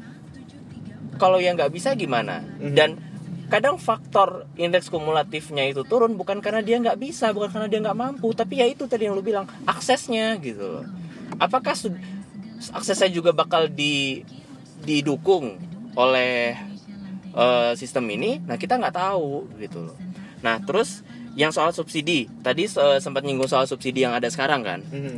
[1.19, 2.39] kalau yang nggak bisa gimana?
[2.39, 2.75] Mhm.
[2.75, 2.89] Dan
[3.49, 7.97] kadang faktor indeks kumulatifnya itu turun bukan karena dia nggak bisa, bukan karena dia nggak
[7.97, 10.85] mampu, tapi ya itu tadi yang lu bilang aksesnya gitu loh.
[11.41, 11.73] Apakah
[12.77, 14.21] aksesnya juga bakal di
[14.85, 15.57] didukung
[15.97, 16.55] oleh
[17.33, 18.38] eh, sistem ini?
[18.45, 19.97] Nah kita nggak tahu gitu loh.
[20.45, 21.01] Nah terus
[21.33, 24.79] yang soal subsidi tadi eh, sempat nyinggung soal subsidi yang ada sekarang kan.
[24.85, 25.17] Mhm.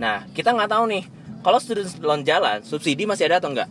[0.00, 1.04] Nah kita nggak tahu nih
[1.44, 3.68] kalau student loan jalan subsidi masih ada atau enggak?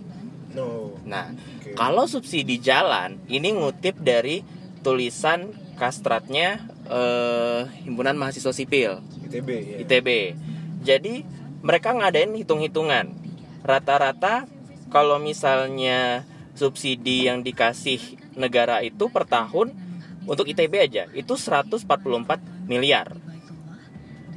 [0.53, 0.93] No.
[1.09, 1.33] Nah.
[1.73, 4.45] Kalau subsidi jalan ini ngutip dari
[4.86, 9.01] tulisan kastratnya eh, himpunan mahasiswa sipil
[9.33, 9.77] ITB ya.
[9.81, 10.09] ITB.
[10.86, 11.13] Jadi
[11.65, 13.09] mereka ngadain hitung-hitungan.
[13.65, 14.45] Rata-rata
[14.93, 17.97] kalau misalnya subsidi yang dikasih
[18.38, 19.73] negara itu per tahun
[20.29, 21.89] untuk ITB aja itu 144
[22.69, 23.17] miliar.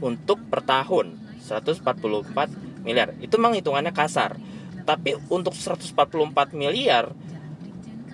[0.00, 1.84] Untuk per tahun 144
[2.86, 3.12] miliar.
[3.20, 4.40] Itu memang hitungannya kasar.
[4.86, 7.10] Tapi untuk 144 miliar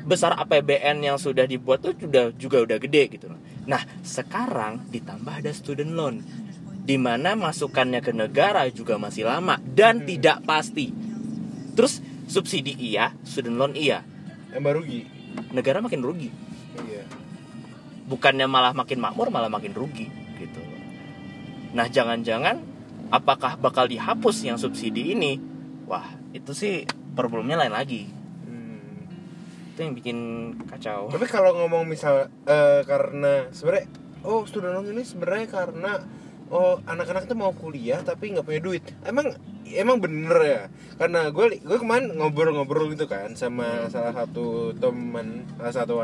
[0.02, 3.38] besar APBN yang sudah dibuat tuh sudah juga udah gede gitu loh.
[3.70, 6.16] Nah, sekarang ditambah ada student loan
[6.82, 10.06] di mana masukannya ke negara juga masih lama dan Hmm.
[10.10, 10.90] tidak pasti.
[11.78, 14.02] Terus subsidi iya, student loan iya.
[14.50, 15.00] Yang rugi.
[15.54, 16.28] Negara makin rugi.
[16.82, 17.06] Iya.
[18.10, 20.60] Bukannya malah makin makmur, malah makin rugi gitu.
[21.72, 22.60] Nah, jangan-jangan
[23.08, 25.38] apakah bakal dihapus yang subsidi ini?
[25.86, 28.08] Wah, itu sih problemnya lain lagi.
[28.44, 29.08] Hmm.
[29.72, 30.18] Itu yang bikin
[30.68, 31.12] kacau.
[31.12, 33.86] Tapi kalau ngomong misal eh, karena sebenarnya
[34.24, 35.92] oh student loan ini sebenarnya karena
[36.52, 38.82] oh anak-anak itu mau kuliah tapi nggak punya duit.
[39.04, 39.32] Emang
[39.68, 40.62] emang bener ya?
[41.00, 45.94] Karena gue gue kemarin ngobrol-ngobrol gitu kan sama salah satu teman salah satu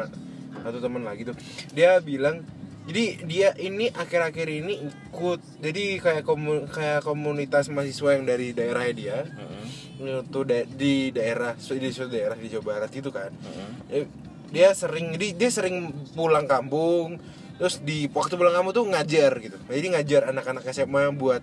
[0.65, 1.37] satu teman lagi tuh.
[1.77, 2.45] Dia bilang
[2.89, 8.89] jadi dia ini akhir-akhir ini ikut jadi kayak komu, kayak komunitas mahasiswa yang dari daerah
[8.97, 9.58] dia Mm-mm,
[9.99, 13.31] itu da- di daerah di suatu daerah di Jawa Barat itu kan.
[13.31, 13.71] Mm-mm.
[13.91, 14.07] Eh,
[14.49, 17.19] dia sering jadi dia sering pulang kampung
[17.59, 19.59] terus di waktu pulang kampung tuh ngajar gitu.
[19.67, 21.43] Jadi ngajar anak-anak SMA buat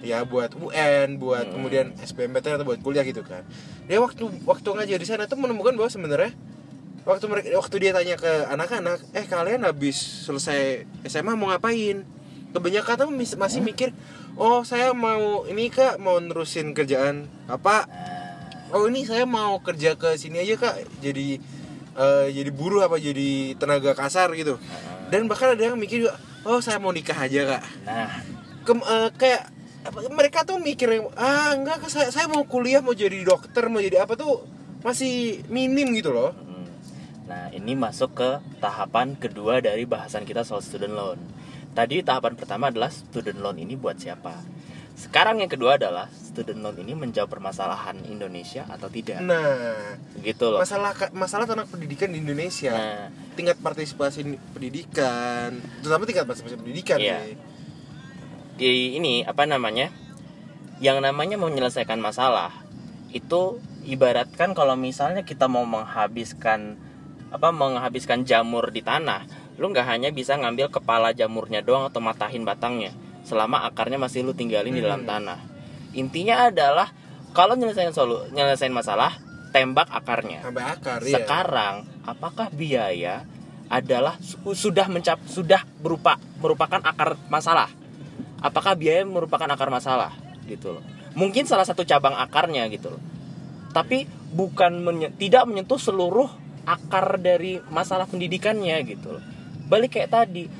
[0.00, 1.54] ya buat UN buat Hmm.
[1.54, 3.44] kemudian SBMPTN atau buat kuliah gitu kan.
[3.84, 6.32] Dia waktu waktu ngajar di sana tuh menemukan bahwa sebenarnya
[7.04, 12.00] waktu mereka waktu dia tanya ke anak-anak eh kalian habis selesai SMA mau ngapain?
[12.50, 13.92] Kebanyakan tuh masih mikir
[14.36, 17.26] oh saya mau ini kak mau nerusin kerjaan.
[17.50, 17.86] Apa?
[18.70, 20.76] Oh ini saya mau kerja ke sini aja kak.
[21.02, 21.42] Jadi
[21.96, 24.60] eh, jadi buruh apa jadi tenaga kasar gitu.
[25.10, 26.14] Dan bahkan ada yang mikir juga
[26.46, 27.62] oh saya mau nikah aja kak.
[27.86, 28.10] Nah,
[28.62, 29.42] Kem- eh, kayak
[29.80, 34.04] apa, mereka tuh mikir ah enggak saya saya mau kuliah mau jadi dokter mau jadi
[34.04, 34.44] apa tuh
[34.84, 36.32] masih minim gitu loh.
[36.36, 36.68] Mm.
[37.30, 41.18] nah ini masuk ke tahapan kedua dari bahasan kita soal student loan.
[41.70, 44.34] Tadi tahapan pertama adalah student loan ini buat siapa.
[44.98, 49.22] Sekarang yang kedua adalah student loan ini menjawab permasalahan Indonesia atau tidak.
[49.22, 50.60] nah Gitu loh.
[50.60, 57.18] masalah masalah tentang pendidikan di Indonesia Nah, tingkat partisipasi pendidikan terutama tingkat partisipasi pendidikan Iya.
[57.24, 57.36] nih.
[58.60, 59.88] di ini apa namanya
[60.84, 62.52] yang namanya menyelesaikan masalah
[63.08, 63.56] itu
[63.88, 66.76] ibaratkan kalau misalnya kita mau menghabiskan
[67.32, 69.24] apa menghabiskan jamur di tanah
[69.60, 74.32] lu nggak hanya bisa ngambil kepala jamurnya doang atau matahin batangnya selama akarnya masih lu
[74.32, 75.10] tinggalin di dalam Hmm.
[75.12, 75.38] tanah.
[75.92, 76.88] Intinya adalah
[77.30, 79.20] kalau nyelesain solu nyelesain masalah
[79.52, 80.40] tembak akarnya.
[80.40, 83.28] Sampai akar ya sekarang apakah biaya
[83.68, 87.68] adalah su- sudah mencap sudah berupa merupakan akar masalah?
[88.40, 90.16] Apakah biaya merupakan akar masalah?
[90.48, 90.82] Gitu loh.
[91.12, 93.02] Mungkin salah satu cabang akarnya gitu loh.
[93.70, 96.32] Tapi bukan menye- tidak menyentuh seluruh
[96.64, 99.24] akar dari masalah pendidikannya gitu loh
[99.70, 100.50] balik kayak tadi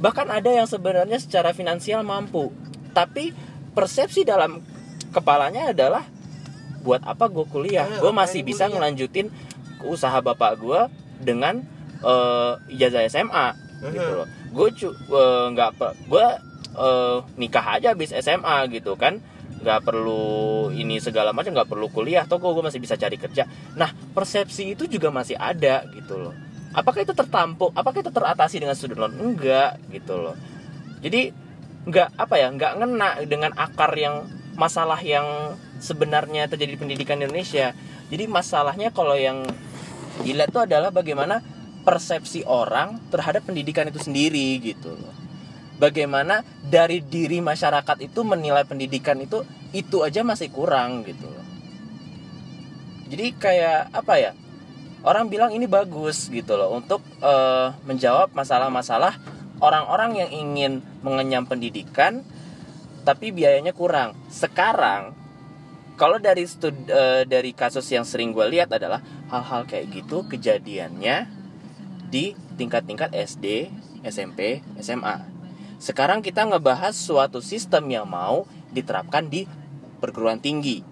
[0.00, 2.50] bahkan ada yang sebenarnya secara finansial mampu
[2.96, 3.36] tapi
[3.74, 4.62] persepsi dalam
[5.10, 6.06] kepalanya adalah
[6.86, 7.88] buat apa gue kuliah?
[7.90, 8.72] Ah, gue masih bisa kuliah?
[8.78, 9.26] ngelanjutin
[9.84, 10.80] usaha bapak gue
[11.20, 11.64] dengan
[12.04, 13.46] eh, ijazah SMA
[13.90, 14.28] gitu loh.
[14.54, 15.70] Gue eh, nggak
[16.06, 16.26] gue
[17.38, 19.18] nikah aja habis SMA gitu kan.
[19.64, 23.48] Nggak perlu ini segala macam nggak perlu kuliah toh gue masih bisa cari kerja.
[23.74, 26.43] Nah persepsi itu juga masih ada gitu loh
[26.74, 30.36] apakah itu tertampuk apakah itu teratasi dengan student loan enggak gitu loh.
[31.00, 31.30] Jadi
[31.84, 34.26] nggak apa ya nggak ngena dengan akar yang
[34.58, 37.72] masalah yang sebenarnya terjadi di pendidikan Indonesia.
[38.10, 39.46] Jadi masalahnya kalau yang
[40.22, 41.42] dilihat itu adalah bagaimana
[41.84, 45.14] persepsi orang terhadap pendidikan itu sendiri gitu loh.
[45.74, 49.42] Bagaimana dari diri masyarakat itu menilai pendidikan itu
[49.74, 51.46] itu aja masih kurang gitu loh.
[53.10, 54.32] Jadi kayak apa ya
[55.04, 59.20] orang bilang ini bagus gitu loh untuk eh, menjawab masalah-masalah
[59.60, 60.72] orang-orang yang ingin
[61.04, 62.24] mengenyam pendidikan
[63.04, 64.16] tapi biayanya kurang.
[64.32, 65.12] Sekarang
[65.94, 68.98] kalau dari stud, eh, dari kasus yang sering gue lihat adalah
[69.30, 71.28] hal-hal kayak gitu kejadiannya
[72.10, 73.70] di tingkat-tingkat SD,
[74.02, 75.22] SMP, SMA.
[75.78, 79.44] Sekarang kita ngebahas suatu sistem yang mau diterapkan di
[80.00, 80.82] perguruan tinggi.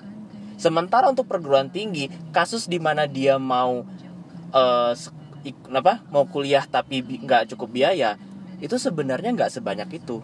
[0.61, 3.83] Sementara untuk perguruan tinggi, kasus di mana dia mau
[4.53, 5.13] eh, se-
[5.43, 8.15] ik- apa mau kuliah tapi nggak cukup biaya,
[8.59, 10.23] itu sebenarnya nggak sebanyak itu.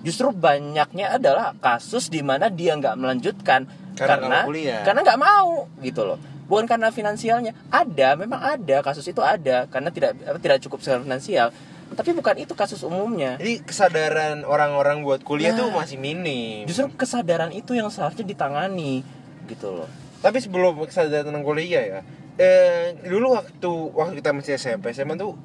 [0.00, 3.64] Justru banyaknya adalah kasus di mana dia nggak melanjutkan
[3.96, 4.44] Karena
[4.84, 6.18] karena nggak mau gitu loh.
[6.44, 7.56] Bukan karena finansialnya.
[7.72, 11.48] Ada, memang ada kasus itu ada karena tidak apa, tidak cukup secara finansial.
[11.88, 13.38] Tapi bukan itu kasus umumnya.
[13.38, 15.62] Jadi kesadaran orang-orang buat kuliah Nah.
[15.62, 16.66] tuh masih minim.
[16.66, 19.06] Justru kesadaran itu yang seharusnya ditangani
[19.46, 19.88] gitu loh.
[20.20, 22.00] Tapi sebelum kesadaran tentang kuliah ya,
[22.36, 25.38] eh, dulu waktu waktu kita masih SMP, SMA tuh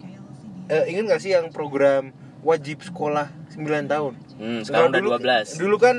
[0.67, 4.13] eh, ingat gak sih yang program wajib sekolah 9 tahun?
[4.39, 5.60] Hmm, sekarang udah dulu, 12.
[5.60, 5.95] Dulu kan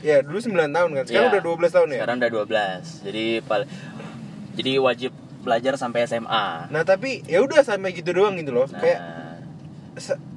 [0.00, 1.04] ya dulu 9 tahun kan.
[1.04, 1.32] Sekarang Iya.
[1.36, 1.98] udah 12 tahun ya.
[2.00, 2.84] Sekarang udah 12.
[3.04, 3.26] Jadi
[4.56, 5.12] jadi wajib
[5.44, 6.72] belajar sampai SMA.
[6.72, 8.66] Nah, tapi ya udah sampai gitu doang gitu loh.
[8.66, 9.00] Nah, Kayak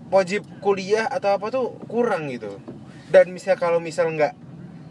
[0.10, 2.60] wajib kuliah atau apa tuh kurang gitu.
[3.10, 4.36] Dan misal kalau misal nggak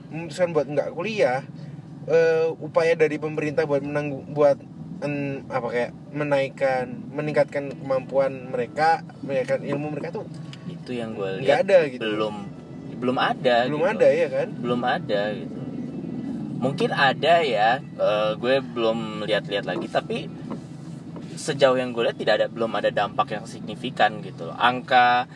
[0.08, 1.44] memutuskan buat nggak kuliah,
[2.08, 4.56] eh, upaya dari pemerintah buat menanggung buat
[5.04, 6.84] en, apa kayak menaikkan
[7.14, 10.26] meningkatkan kemampuan mereka, menaikkan ilmu mereka tuh
[10.68, 12.00] itu yang gue lihat ada gitu.
[12.00, 12.34] belum
[12.98, 13.92] belum ada belum gitu.
[13.92, 14.48] ada ya kan?
[14.56, 15.60] belum ada gitu
[16.58, 20.26] mungkin ada ya eh, gue belum lihat-lihat lagi tapi
[21.38, 25.30] sejauh yang gue lihat tidak ada belum ada dampak yang signifikan gitu loh angka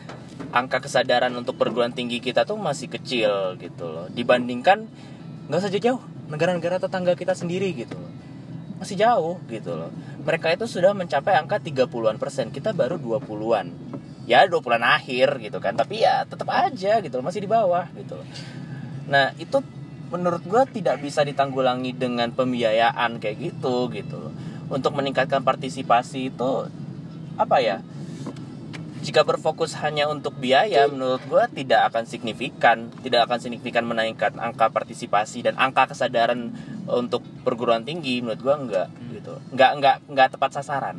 [0.51, 4.91] angka kesadaran untuk perguruan tinggi kita tuh masih kecil gitu loh dibandingkan
[5.47, 8.11] nggak saja jauh negara-negara tetangga kita sendiri gitu loh
[8.83, 9.89] masih jauh gitu loh.
[10.27, 12.51] Mereka itu sudah mencapai angka 30-an persen.
[12.51, 13.71] Kita baru 20-an
[14.27, 15.73] ya 20-an akhir gitu kan.
[15.79, 17.25] Tapi ya tetap aja gitu loh.
[17.25, 18.27] Masih di bawah gitu loh.
[19.07, 19.63] Nah itu
[20.11, 24.33] menurut gue tidak bisa ditanggulangi dengan pembiayaan kayak gitu gitu loh.
[24.67, 26.51] Untuk meningkatkan partisipasi itu
[27.33, 27.81] apa ya
[29.03, 34.71] jika berfokus hanya untuk biaya menurut gue tidak akan signifikan tidak akan signifikan menaikkan angka
[34.71, 36.55] partisipasi dan angka kesadaran
[36.87, 40.97] untuk perguruan tinggi menurut gue enggak gitu enggak enggak enggak tepat sasaran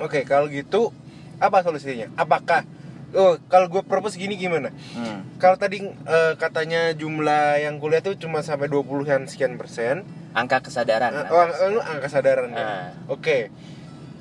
[0.00, 0.96] Oke, kalau gitu
[1.36, 2.08] apa solusinya?
[2.16, 2.64] Apakah
[3.10, 4.70] Oh, kalau gue propose gini gimana?
[4.94, 5.26] Hmm.
[5.42, 10.06] Kalau tadi eh, katanya jumlah yang kuliah tuh cuma sampai 20-an sekian persen.
[10.30, 12.62] angka kesadaran Eh, oh, lu angka sadaran kan?
[12.62, 12.88] Ah.
[13.10, 13.50] Oke.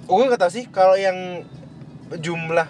[0.09, 1.45] Gue nggak tahu sih kalau yang
[2.17, 2.65] jumlah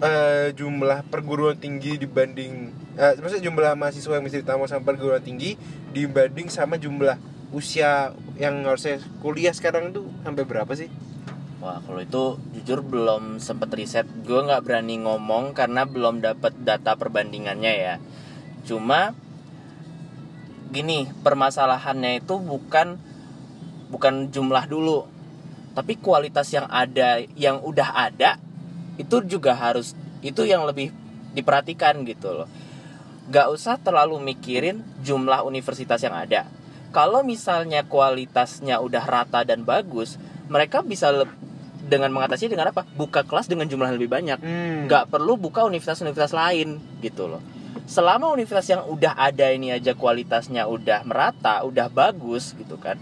[0.00, 5.54] eh, jumlah perguruan tinggi dibanding eh, maksudnya jumlah mahasiswa yang bisa ditamu sama perguruan tinggi
[5.92, 10.88] dibanding sama jumlah usia yang harusnya kuliah sekarang tuh sampai berapa sih?
[11.60, 14.08] Wah kalau itu jujur belum sempet riset.
[14.24, 17.94] Gue nggak berani ngomong karena belum dapet data perbandingannya ya.
[18.64, 19.12] Cuma
[20.70, 22.96] Gini permasalahannya itu bukan
[23.90, 25.02] Bukan jumlah dulu.
[25.74, 28.38] Tapi kualitas yang ada Yang udah ada
[29.00, 30.92] Itu juga harus Itu yang lebih
[31.32, 32.48] diperhatikan gitu loh
[33.32, 36.44] Gak usah terlalu mikirin jumlah universitas yang ada
[36.92, 40.20] Kalau misalnya kualitasnya udah rata dan bagus
[40.52, 41.08] Mereka bisa
[41.90, 42.86] dengan mengatasi dengan apa?
[42.86, 44.38] Buka kelas dengan jumlah yang lebih banyak.
[44.38, 44.86] Hmm.
[44.86, 47.42] Nggak perlu buka universitas-universitas lain gitu loh.
[47.90, 52.94] Selama universitas yang udah ada ini aja kualitasnya udah merata, udah bagus gitu kan.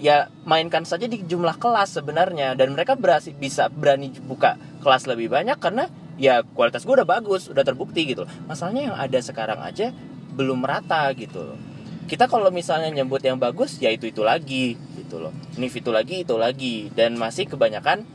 [0.00, 5.34] Ya mainkan saja di jumlah kelas sebenarnya dan mereka berhasil bisa berani buka kelas lebih
[5.34, 8.22] banyak karena ya kualitas gue udah bagus, udah terbukti gitu.
[8.46, 9.90] Masalahnya yang ada sekarang aja
[10.38, 11.58] belum merata gitu loh.
[12.06, 15.34] Kita kalau misalnya nyebut yang bagus ya itu itu lagi gitu loh.
[15.58, 18.06] Ini itu lagi itu lagi dan masih kebanyakan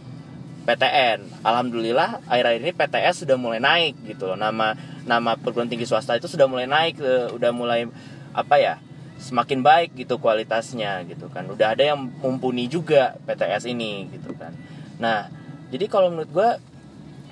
[0.64, 1.44] PTN.
[1.44, 4.40] Alhamdulillah akhir-akhir ini PTS sudah mulai naik gitu loh.
[4.40, 7.92] Nama nama perguruan tinggi swasta itu sudah mulai naik, eh, udah mulai
[8.32, 8.76] apa ya?
[9.22, 11.46] semakin baik gitu kualitasnya gitu kan.
[11.46, 14.50] Udah ada yang mumpuni juga PTS ini gitu kan.
[14.98, 15.30] Nah,
[15.72, 16.50] jadi kalau menurut gue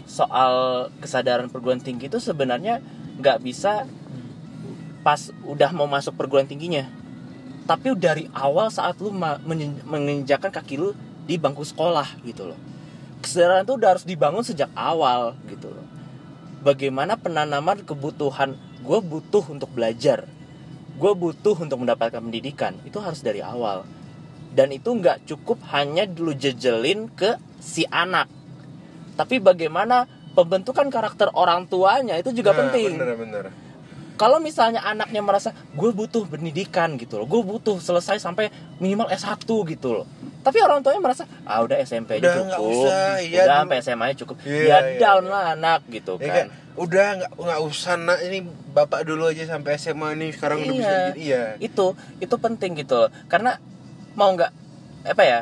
[0.09, 2.81] soal kesadaran perguruan tinggi itu sebenarnya
[3.19, 3.85] nggak bisa
[5.03, 6.87] pas udah mau masuk perguruan tingginya.
[7.69, 9.13] Tapi dari awal saat lu
[9.85, 10.97] menginjakan kaki lu
[11.29, 12.59] di bangku sekolah gitu loh.
[13.21, 15.85] Kesadaran itu udah harus dibangun sejak awal gitu loh.
[16.65, 20.25] Bagaimana penanaman kebutuhan gue butuh untuk belajar.
[20.97, 22.75] Gue butuh untuk mendapatkan pendidikan.
[22.87, 23.85] Itu harus dari awal.
[24.49, 28.27] Dan itu nggak cukup hanya dulu jejelin ke si anak
[29.13, 33.45] tapi bagaimana pembentukan karakter orang tuanya itu juga Nah, penting Bener-bener.
[34.15, 39.43] kalau misalnya anaknya merasa gue butuh pendidikan gitu loh gue butuh selesai sampai minimal S1
[39.43, 40.07] gitu loh
[40.39, 43.59] tapi orang tuanya merasa ah udah SMP aja Udah, cukup usah, iya, udah dulu.
[43.59, 45.29] sampai SMA aja cukup Iya, ya iya, down iya.
[45.29, 49.43] lah anak gitu Ya kan kan, udah nggak nggak usah nak ini bapak dulu aja
[49.45, 50.95] sampai SMA nih sekarang udah bisa Iya.
[51.05, 51.85] gitu iya itu
[52.17, 53.09] itu penting gitu loh.
[53.27, 53.59] karena
[54.13, 54.51] mau nggak
[55.05, 55.39] apa ya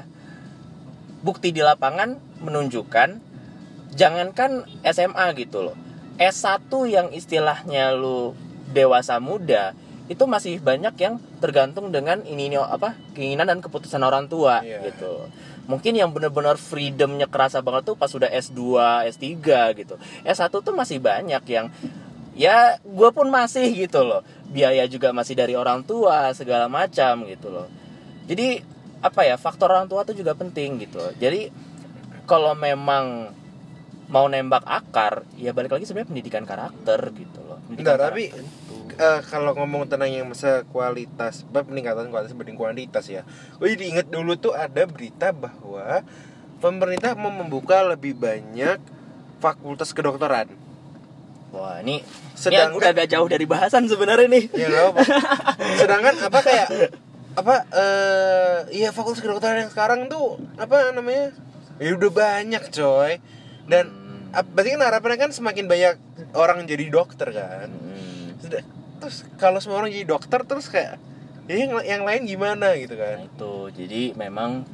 [1.21, 3.09] bukti di lapangan menunjukkan
[3.93, 5.75] jangankan SMA gitu loh
[6.17, 8.33] S1 yang istilahnya lu
[8.73, 9.77] dewasa muda
[10.07, 14.87] itu masih banyak yang tergantung dengan ini ini apa keinginan dan keputusan orang tua Iya.
[14.87, 15.27] gitu.
[15.67, 18.79] Mungkin yang benar-benar freedomnya kerasa banget tuh pas sudah S2
[19.11, 19.35] S3
[19.75, 19.99] gitu.
[20.23, 21.67] S1 tuh masih banyak yang
[22.39, 24.23] ya gue pun masih gitu loh.
[24.47, 27.67] Biaya juga masih dari orang tua segala macam gitu loh.
[28.31, 28.63] Jadi
[28.99, 31.53] apa ya faktor orang tua tuh juga penting gitu jadi
[32.23, 33.31] kalau memang
[34.07, 38.23] mau nembak akar ya balik lagi sebenarnya pendidikan karakter gitu loh pendidikan Enggak, tapi
[38.95, 43.21] eh, kalau ngomong tentang yang masa kualitas, peningkatan kualitas dibanding kuantitas ya.
[43.55, 46.01] Gue jadi inget dulu tuh ada berita bahwa
[46.57, 48.81] pemerintah mau membuka lebih banyak
[49.37, 50.49] fakultas kedokteran.
[51.47, 52.01] wah ini
[52.33, 54.89] Sedangkan- ini udah agak jauh dari bahasan sebenarnya nih Ya.
[55.79, 56.67] Sedangkan apa kayak
[57.37, 61.29] apa eh iya fakultas kedokteran yang sekarang tuh apa namanya?
[61.77, 63.21] Ya udah banyak coy.
[63.69, 63.85] Dan
[64.27, 64.51] Hmm.
[64.51, 65.95] berarti kan harapannya kan semakin banyak
[66.35, 67.69] orang jadi dokter kan.
[67.69, 68.35] Hmm.
[68.41, 68.65] Sudah.
[68.97, 70.97] Terus kalau semua orang jadi dokter terus kayak
[71.47, 73.17] ya yang, yang lain gimana gitu Nah kan?
[73.23, 74.67] itu jadi memang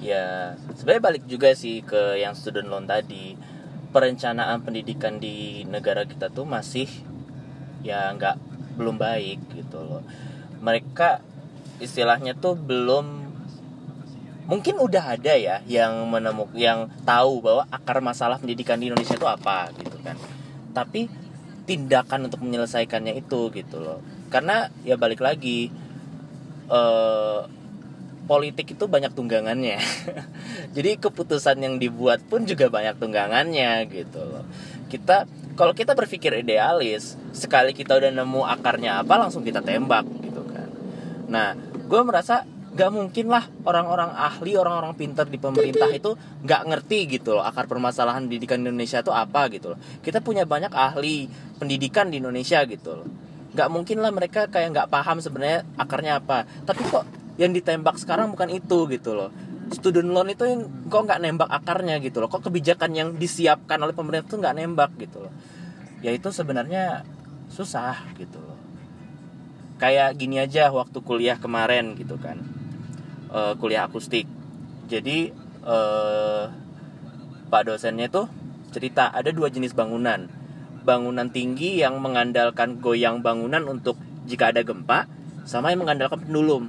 [0.00, 3.36] ya sebenarnya balik juga sih ke yang student loan tadi
[3.92, 6.88] perencanaan pendidikan di negara kita tuh masih
[7.84, 8.40] ya nggak
[8.80, 10.00] belum baik gitu loh
[10.64, 11.20] mereka
[11.80, 13.30] istilahnya tuh belum
[14.50, 19.28] mungkin udah ada ya yang menemuk yang tahu bahwa akar masalah pendidikan di Indonesia itu
[19.30, 20.18] apa gitu kan.
[20.74, 21.06] Tapi
[21.70, 24.02] tindakan untuk menyelesaikannya itu gitu loh.
[24.26, 25.70] Karena ya balik lagi
[26.70, 27.40] eh
[28.30, 29.78] politik itu banyak tunggangannya.
[30.76, 34.46] Jadi keputusan yang dibuat pun juga banyak tunggangannya gitu loh.
[34.86, 35.26] Kita
[35.58, 40.70] kalau kita berpikir idealis sekali kita udah nemu akarnya apa langsung kita tembak gitu kan.
[41.26, 46.14] Nah gue merasa gak mungkin lah orang-orang ahli orang-orang pintar di pemerintah itu
[46.46, 49.78] nggak ngerti gitu loh akar permasalahan pendidikan di Indonesia itu apa gitu loh.
[49.98, 51.26] Kita punya banyak ahli
[51.58, 53.08] pendidikan di Indonesia gitu loh.
[53.50, 56.46] Nggak mungkin lah mereka kayak nggak paham sebenarnya akarnya apa.
[56.62, 57.04] Tapi kok
[57.42, 59.34] yang ditembak sekarang bukan itu gitu loh.
[59.74, 62.30] Student loan itu yang kok nggak nembak akarnya gitu loh.
[62.30, 65.34] Kok kebijakan yang disiapkan oleh pemerintah tuh nggak nembak gitu loh.
[66.06, 67.02] Ya itu sebenarnya
[67.50, 68.59] susah gitu loh
[69.80, 72.36] kayak gini aja waktu kuliah kemarin gitu kan.
[73.32, 74.28] Eh, kuliah akustik.
[74.86, 75.32] Jadi
[75.64, 76.44] eh,
[77.50, 78.28] pak dosennya tuh
[78.70, 80.28] cerita ada dua jenis bangunan.
[80.84, 83.96] Bangunan tinggi yang mengandalkan goyang bangunan untuk
[84.28, 85.08] jika ada gempa
[85.48, 86.68] sama yang mengandalkan pendulum.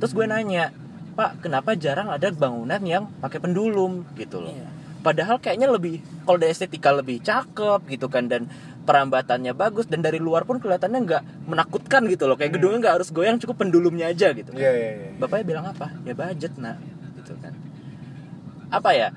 [0.00, 0.72] Terus gue nanya
[1.12, 4.08] pak kenapa jarang ada bangunan yang pakai pendulum?
[4.16, 4.50] Gitu loh.
[4.50, 4.68] Iya.
[5.00, 8.52] padahal kayaknya lebih kalau dari estetika lebih cakep gitu kan dan
[8.84, 12.36] perambatannya bagus dan dari luar pun kelihatannya nggak menakutkan gitu loh.
[12.36, 12.56] Kayak Hmm.
[12.60, 14.50] gedungnya nggak harus goyang cukup pendulumnya aja gitu.
[14.56, 15.10] Iya iya iya.
[15.20, 15.86] bapaknya bilang apa?
[16.02, 16.80] Ya budget nak
[17.20, 17.52] gitu kan.
[18.72, 19.08] Apa ya?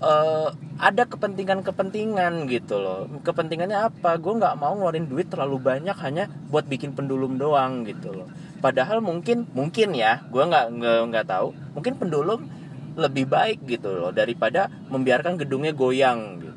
[0.00, 0.48] Eh
[0.80, 3.04] ada kepentingan-kepentingan gitu loh.
[3.20, 4.16] Kepentingannya apa?
[4.16, 8.28] Gue nggak mau ngeluarin duit terlalu banyak hanya buat bikin pendulum doang gitu loh.
[8.64, 10.66] Padahal mungkin mungkin ya gue nggak
[11.12, 11.52] nggak tahu.
[11.76, 12.48] Mungkin pendulum
[12.96, 16.49] lebih baik gitu loh daripada membiarkan gedungnya goyang gitu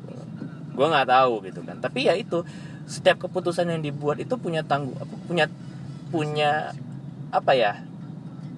[0.74, 1.78] gue nggak tahu gitu kan.
[1.78, 2.42] Tapi ya itu
[2.84, 5.48] setiap keputusan yang dibuat itu punya tanggung punya
[6.12, 6.76] punya
[7.32, 7.80] apa ya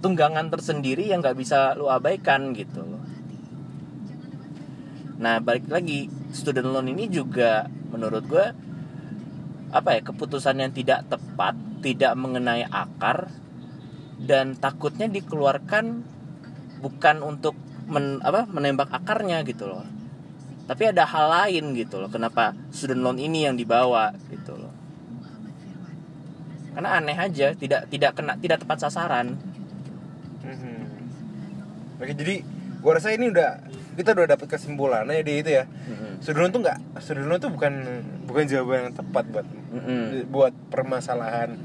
[0.02, 2.83] tunggangan tersendiri yang nggak bisa lu abaikan gitu.
[2.83, 3.07] Loh
[5.16, 8.46] nah balik lagi student loan ini juga menurut gue
[9.72, 13.33] apa ya keputusan yang tidak tepat tidak mengenai akar
[14.20, 16.05] dan takutnya dikeluarkan
[16.85, 17.57] bukan untuk
[17.88, 19.85] men, apa menembak akarnya gitu loh
[20.66, 24.74] tapi ada hal lain gitu loh kenapa student loan ini yang dibawa gitu loh
[26.72, 29.38] karena aneh aja tidak tidak kena tidak tepat sasaran
[30.42, 30.79] Mhm.
[31.98, 32.44] Oke jadi
[32.79, 33.59] gua rasa ini udah
[33.96, 35.64] kita udah dapet kesimpulannya di itu ya.
[36.16, 37.73] Student loan tuh nggak, student loan tuh bukan
[38.25, 40.29] bukan jawaban yang tepat buat Mm-mm.
[40.29, 41.56] buat permasalahan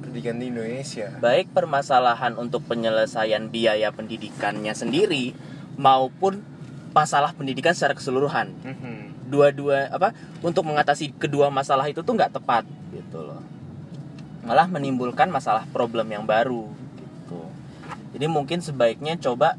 [0.00, 1.12] pendidikan di Indonesia.
[1.18, 5.36] baik permasalahan untuk penyelesaian biaya pendidikannya sendiri
[5.74, 6.40] maupun
[6.92, 8.52] masalah pendidikan secara keseluruhan.
[8.62, 9.24] Mhm.
[9.32, 10.12] dua-dua apa
[10.44, 13.40] untuk mengatasi kedua masalah itu tuh nggak tepat gitu loh.
[14.44, 16.68] Malah menimbulkan masalah problem yang baru
[17.00, 17.40] gitu.
[18.12, 19.56] Jadi mungkin sebaiknya coba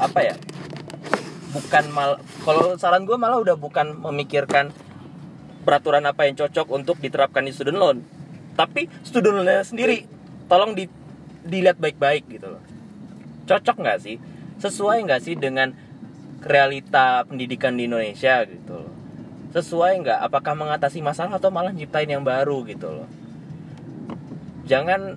[0.00, 0.34] apa ya
[1.52, 4.72] bukan mal kalau saran gue malah udah bukan memikirkan
[5.62, 7.98] peraturan apa yang cocok untuk diterapkan di student loan.
[8.56, 10.08] Tapi student loan sendiri
[10.48, 10.88] tolong di
[11.44, 12.64] dilihat baik-baik gitu loh.
[13.44, 14.16] Cocok nggak sih?
[14.56, 15.76] Sesuai nggak sih dengan
[16.44, 18.92] realita pendidikan di Indonesia gitu loh.
[19.56, 20.18] Sesuai nggak?
[20.28, 23.08] Apakah mengatasi masalah atau malah nyiptain yang baru gitu loh?
[24.68, 25.16] Jangan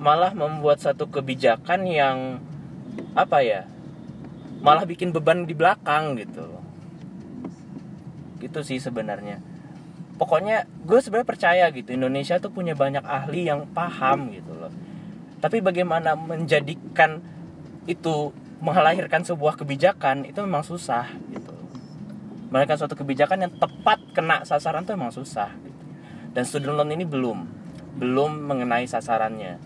[0.00, 2.16] malah membuat satu kebijakan yang
[3.16, 3.64] apa ya
[4.60, 6.64] malah bikin beban di belakang gitu loh.
[8.40, 9.40] Gitu sih sebenarnya.
[10.16, 14.72] Pokoknya gue sebenarnya percaya gitu Indonesia tuh punya banyak ahli yang paham gitu loh.
[15.44, 17.20] Tapi bagaimana menjadikan
[17.84, 18.32] itu
[18.62, 21.52] melahirkan sebuah kebijakan itu memang susah gitu
[22.48, 25.82] melahirkan suatu kebijakan yang tepat kena sasaran itu memang susah gitu.
[26.32, 27.44] dan student loan ini belum
[27.96, 29.58] belum mengenai sasarannya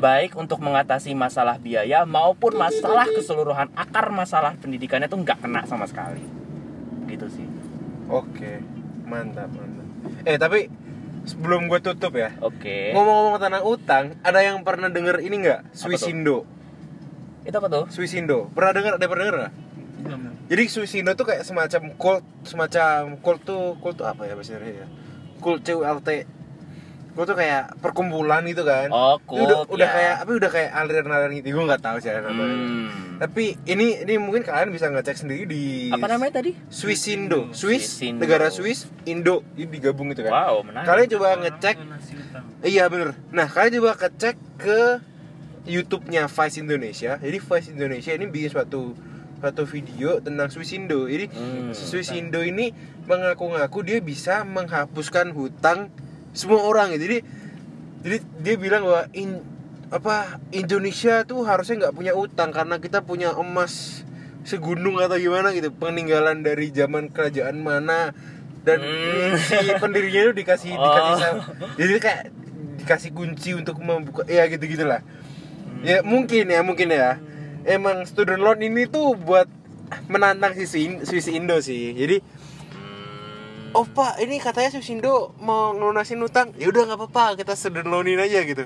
[0.00, 5.84] baik untuk mengatasi masalah biaya maupun masalah keseluruhan akar masalah pendidikannya tuh nggak kena sama
[5.84, 6.24] sekali
[7.08, 7.46] gitu sih
[8.12, 8.60] Oke,
[9.08, 9.86] mantap, mantap.
[10.28, 10.68] Eh, tapi
[11.24, 15.72] sebelum gue tutup ya, oke ngomong-ngomong tentang utang, ada yang pernah denger ini nggak?
[15.72, 16.44] Swisindo.
[17.44, 18.48] Itu apa tuh Swisindo.
[18.56, 18.92] Pernah denger?
[18.96, 19.52] Ada pernah denger nggak?
[20.44, 24.88] Jadi Swisindo tuh kayak semacam cult, semacam cult tuh, cult tuh apa ya bahasanya ya?
[25.40, 26.08] Cult CULT.
[27.14, 28.92] Cult tuh kayak perkumpulan gitu kan.
[28.92, 29.94] Oh, udah, cult, udah ya.
[29.96, 31.46] kayak apa udah kayak aliran-aliran gitu.
[31.56, 32.58] Gue nggak tahu sih aliran-aliran.
[32.60, 33.04] Hmm.
[33.14, 38.20] Tapi ini ini mungkin kalian bisa ngecek sendiri di apa namanya tadi Swisindo, Swiss, Swisindo.
[38.20, 40.34] negara Swiss, Indo, ini digabung gitu kan.
[40.34, 41.76] wow menarik Kalian coba ngecek,
[42.66, 43.14] iya bener.
[43.30, 44.80] Nah kalian coba ngecek ke
[45.64, 47.16] YouTube-nya Vice Indonesia.
[47.16, 48.92] Jadi Vice Indonesia ini bikin suatu
[49.36, 51.04] suatu video tentang Swisindo.
[51.04, 51.72] Jadi Hmm.
[51.72, 52.72] Swisindo ini
[53.04, 55.92] mengaku-ngaku dia bisa menghapuskan hutang
[56.30, 56.92] semua orang.
[56.92, 57.20] Jadi
[58.00, 59.44] jadi dia bilang bahwa in-
[59.88, 64.02] apa Indonesia tuh harusnya nggak punya utang karena kita punya emas
[64.42, 68.12] segunung atau gimana gitu peninggalan dari zaman kerajaan mana
[68.60, 69.36] dan Hmm.
[69.36, 70.82] si pendirinya itu dikasih Oh.
[70.82, 71.32] dikasih
[71.76, 72.22] jadi kayak
[72.76, 75.00] dikasih kunci untuk membuka ya gitu gitulah
[75.84, 77.20] ya mungkin ya mungkin ya
[77.64, 79.46] emang student loan ini tuh buat
[80.08, 82.18] menantang si Swi- Swiss Indo sih jadi
[83.72, 87.86] oh pak ini katanya Swiss Indo mau ngelunasin utang ya udah nggak apa-apa kita student
[87.86, 88.64] loanin aja gitu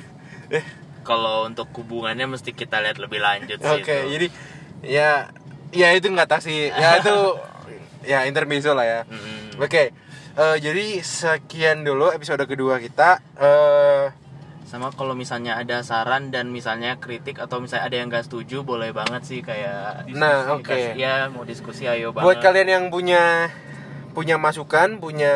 [0.56, 0.64] eh
[1.00, 4.08] kalau untuk hubungannya mesti kita lihat lebih lanjut Oke, sih itu.
[4.10, 4.26] jadi
[4.84, 5.10] ya
[5.72, 6.68] ya itu nggak tahu sih.
[6.68, 7.14] Ya itu
[8.04, 9.00] ya intermezzo lah ya.
[9.08, 9.58] Mm-mm.
[9.58, 9.96] Oke.
[10.30, 13.16] eh, jadi sekian dulu episode kedua kita.
[13.34, 14.04] Eh
[14.70, 18.94] sama kalau misalnya ada saran dan misalnya kritik atau misalnya ada yang gak setuju boleh
[18.94, 20.70] banget sih kayak Nah, oke.
[20.70, 23.50] dikasih- ya mau diskusi ayo banget buat kalian yang punya
[24.14, 25.34] punya masukan, punya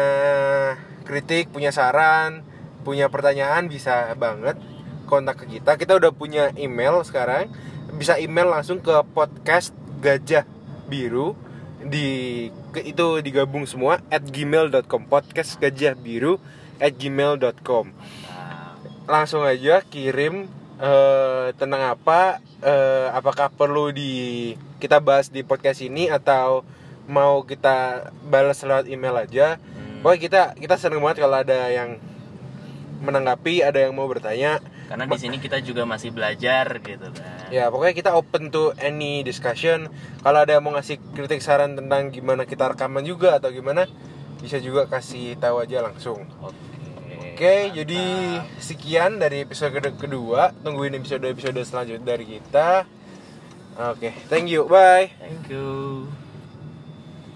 [1.02, 2.46] kritik, punya saran,
[2.86, 4.54] punya pertanyaan bisa banget
[5.10, 5.74] kontak ke kita.
[5.74, 7.50] Kita udah punya email sekarang.
[7.94, 10.46] Bisa email langsung ke podcast Gajah
[10.86, 11.34] Biru
[11.84, 16.40] di ke, itu digabung semua at gmail.com podcast gajah biru
[16.80, 17.92] at gmail.com
[19.04, 20.48] langsung aja kirim
[20.80, 26.64] eh, tentang apa eh, apakah perlu di kita bahas di podcast ini atau
[27.04, 29.60] mau kita balas lewat email aja.
[29.60, 30.00] Hmm.
[30.00, 32.00] pokoknya kita kita seneng banget kalau ada yang
[33.04, 34.60] menanggapi ada yang mau bertanya.
[34.84, 37.48] Karena di sini kita juga masih belajar gitu kan.
[37.48, 39.88] Ya pokoknya kita open to any discussion.
[40.20, 43.88] Kalau ada yang mau ngasih kritik saran tentang gimana kita rekaman juga atau gimana
[44.44, 46.28] bisa juga kasih tahu aja langsung.
[46.44, 46.73] Oke
[47.34, 48.02] Oke, jadi
[48.62, 50.54] sekian dari episode kedua.
[50.62, 52.86] Tungguin episode-episode selanjutnya dari kita.
[53.90, 54.70] Oke, thank you.
[54.70, 55.10] Bye.
[55.18, 56.06] thank you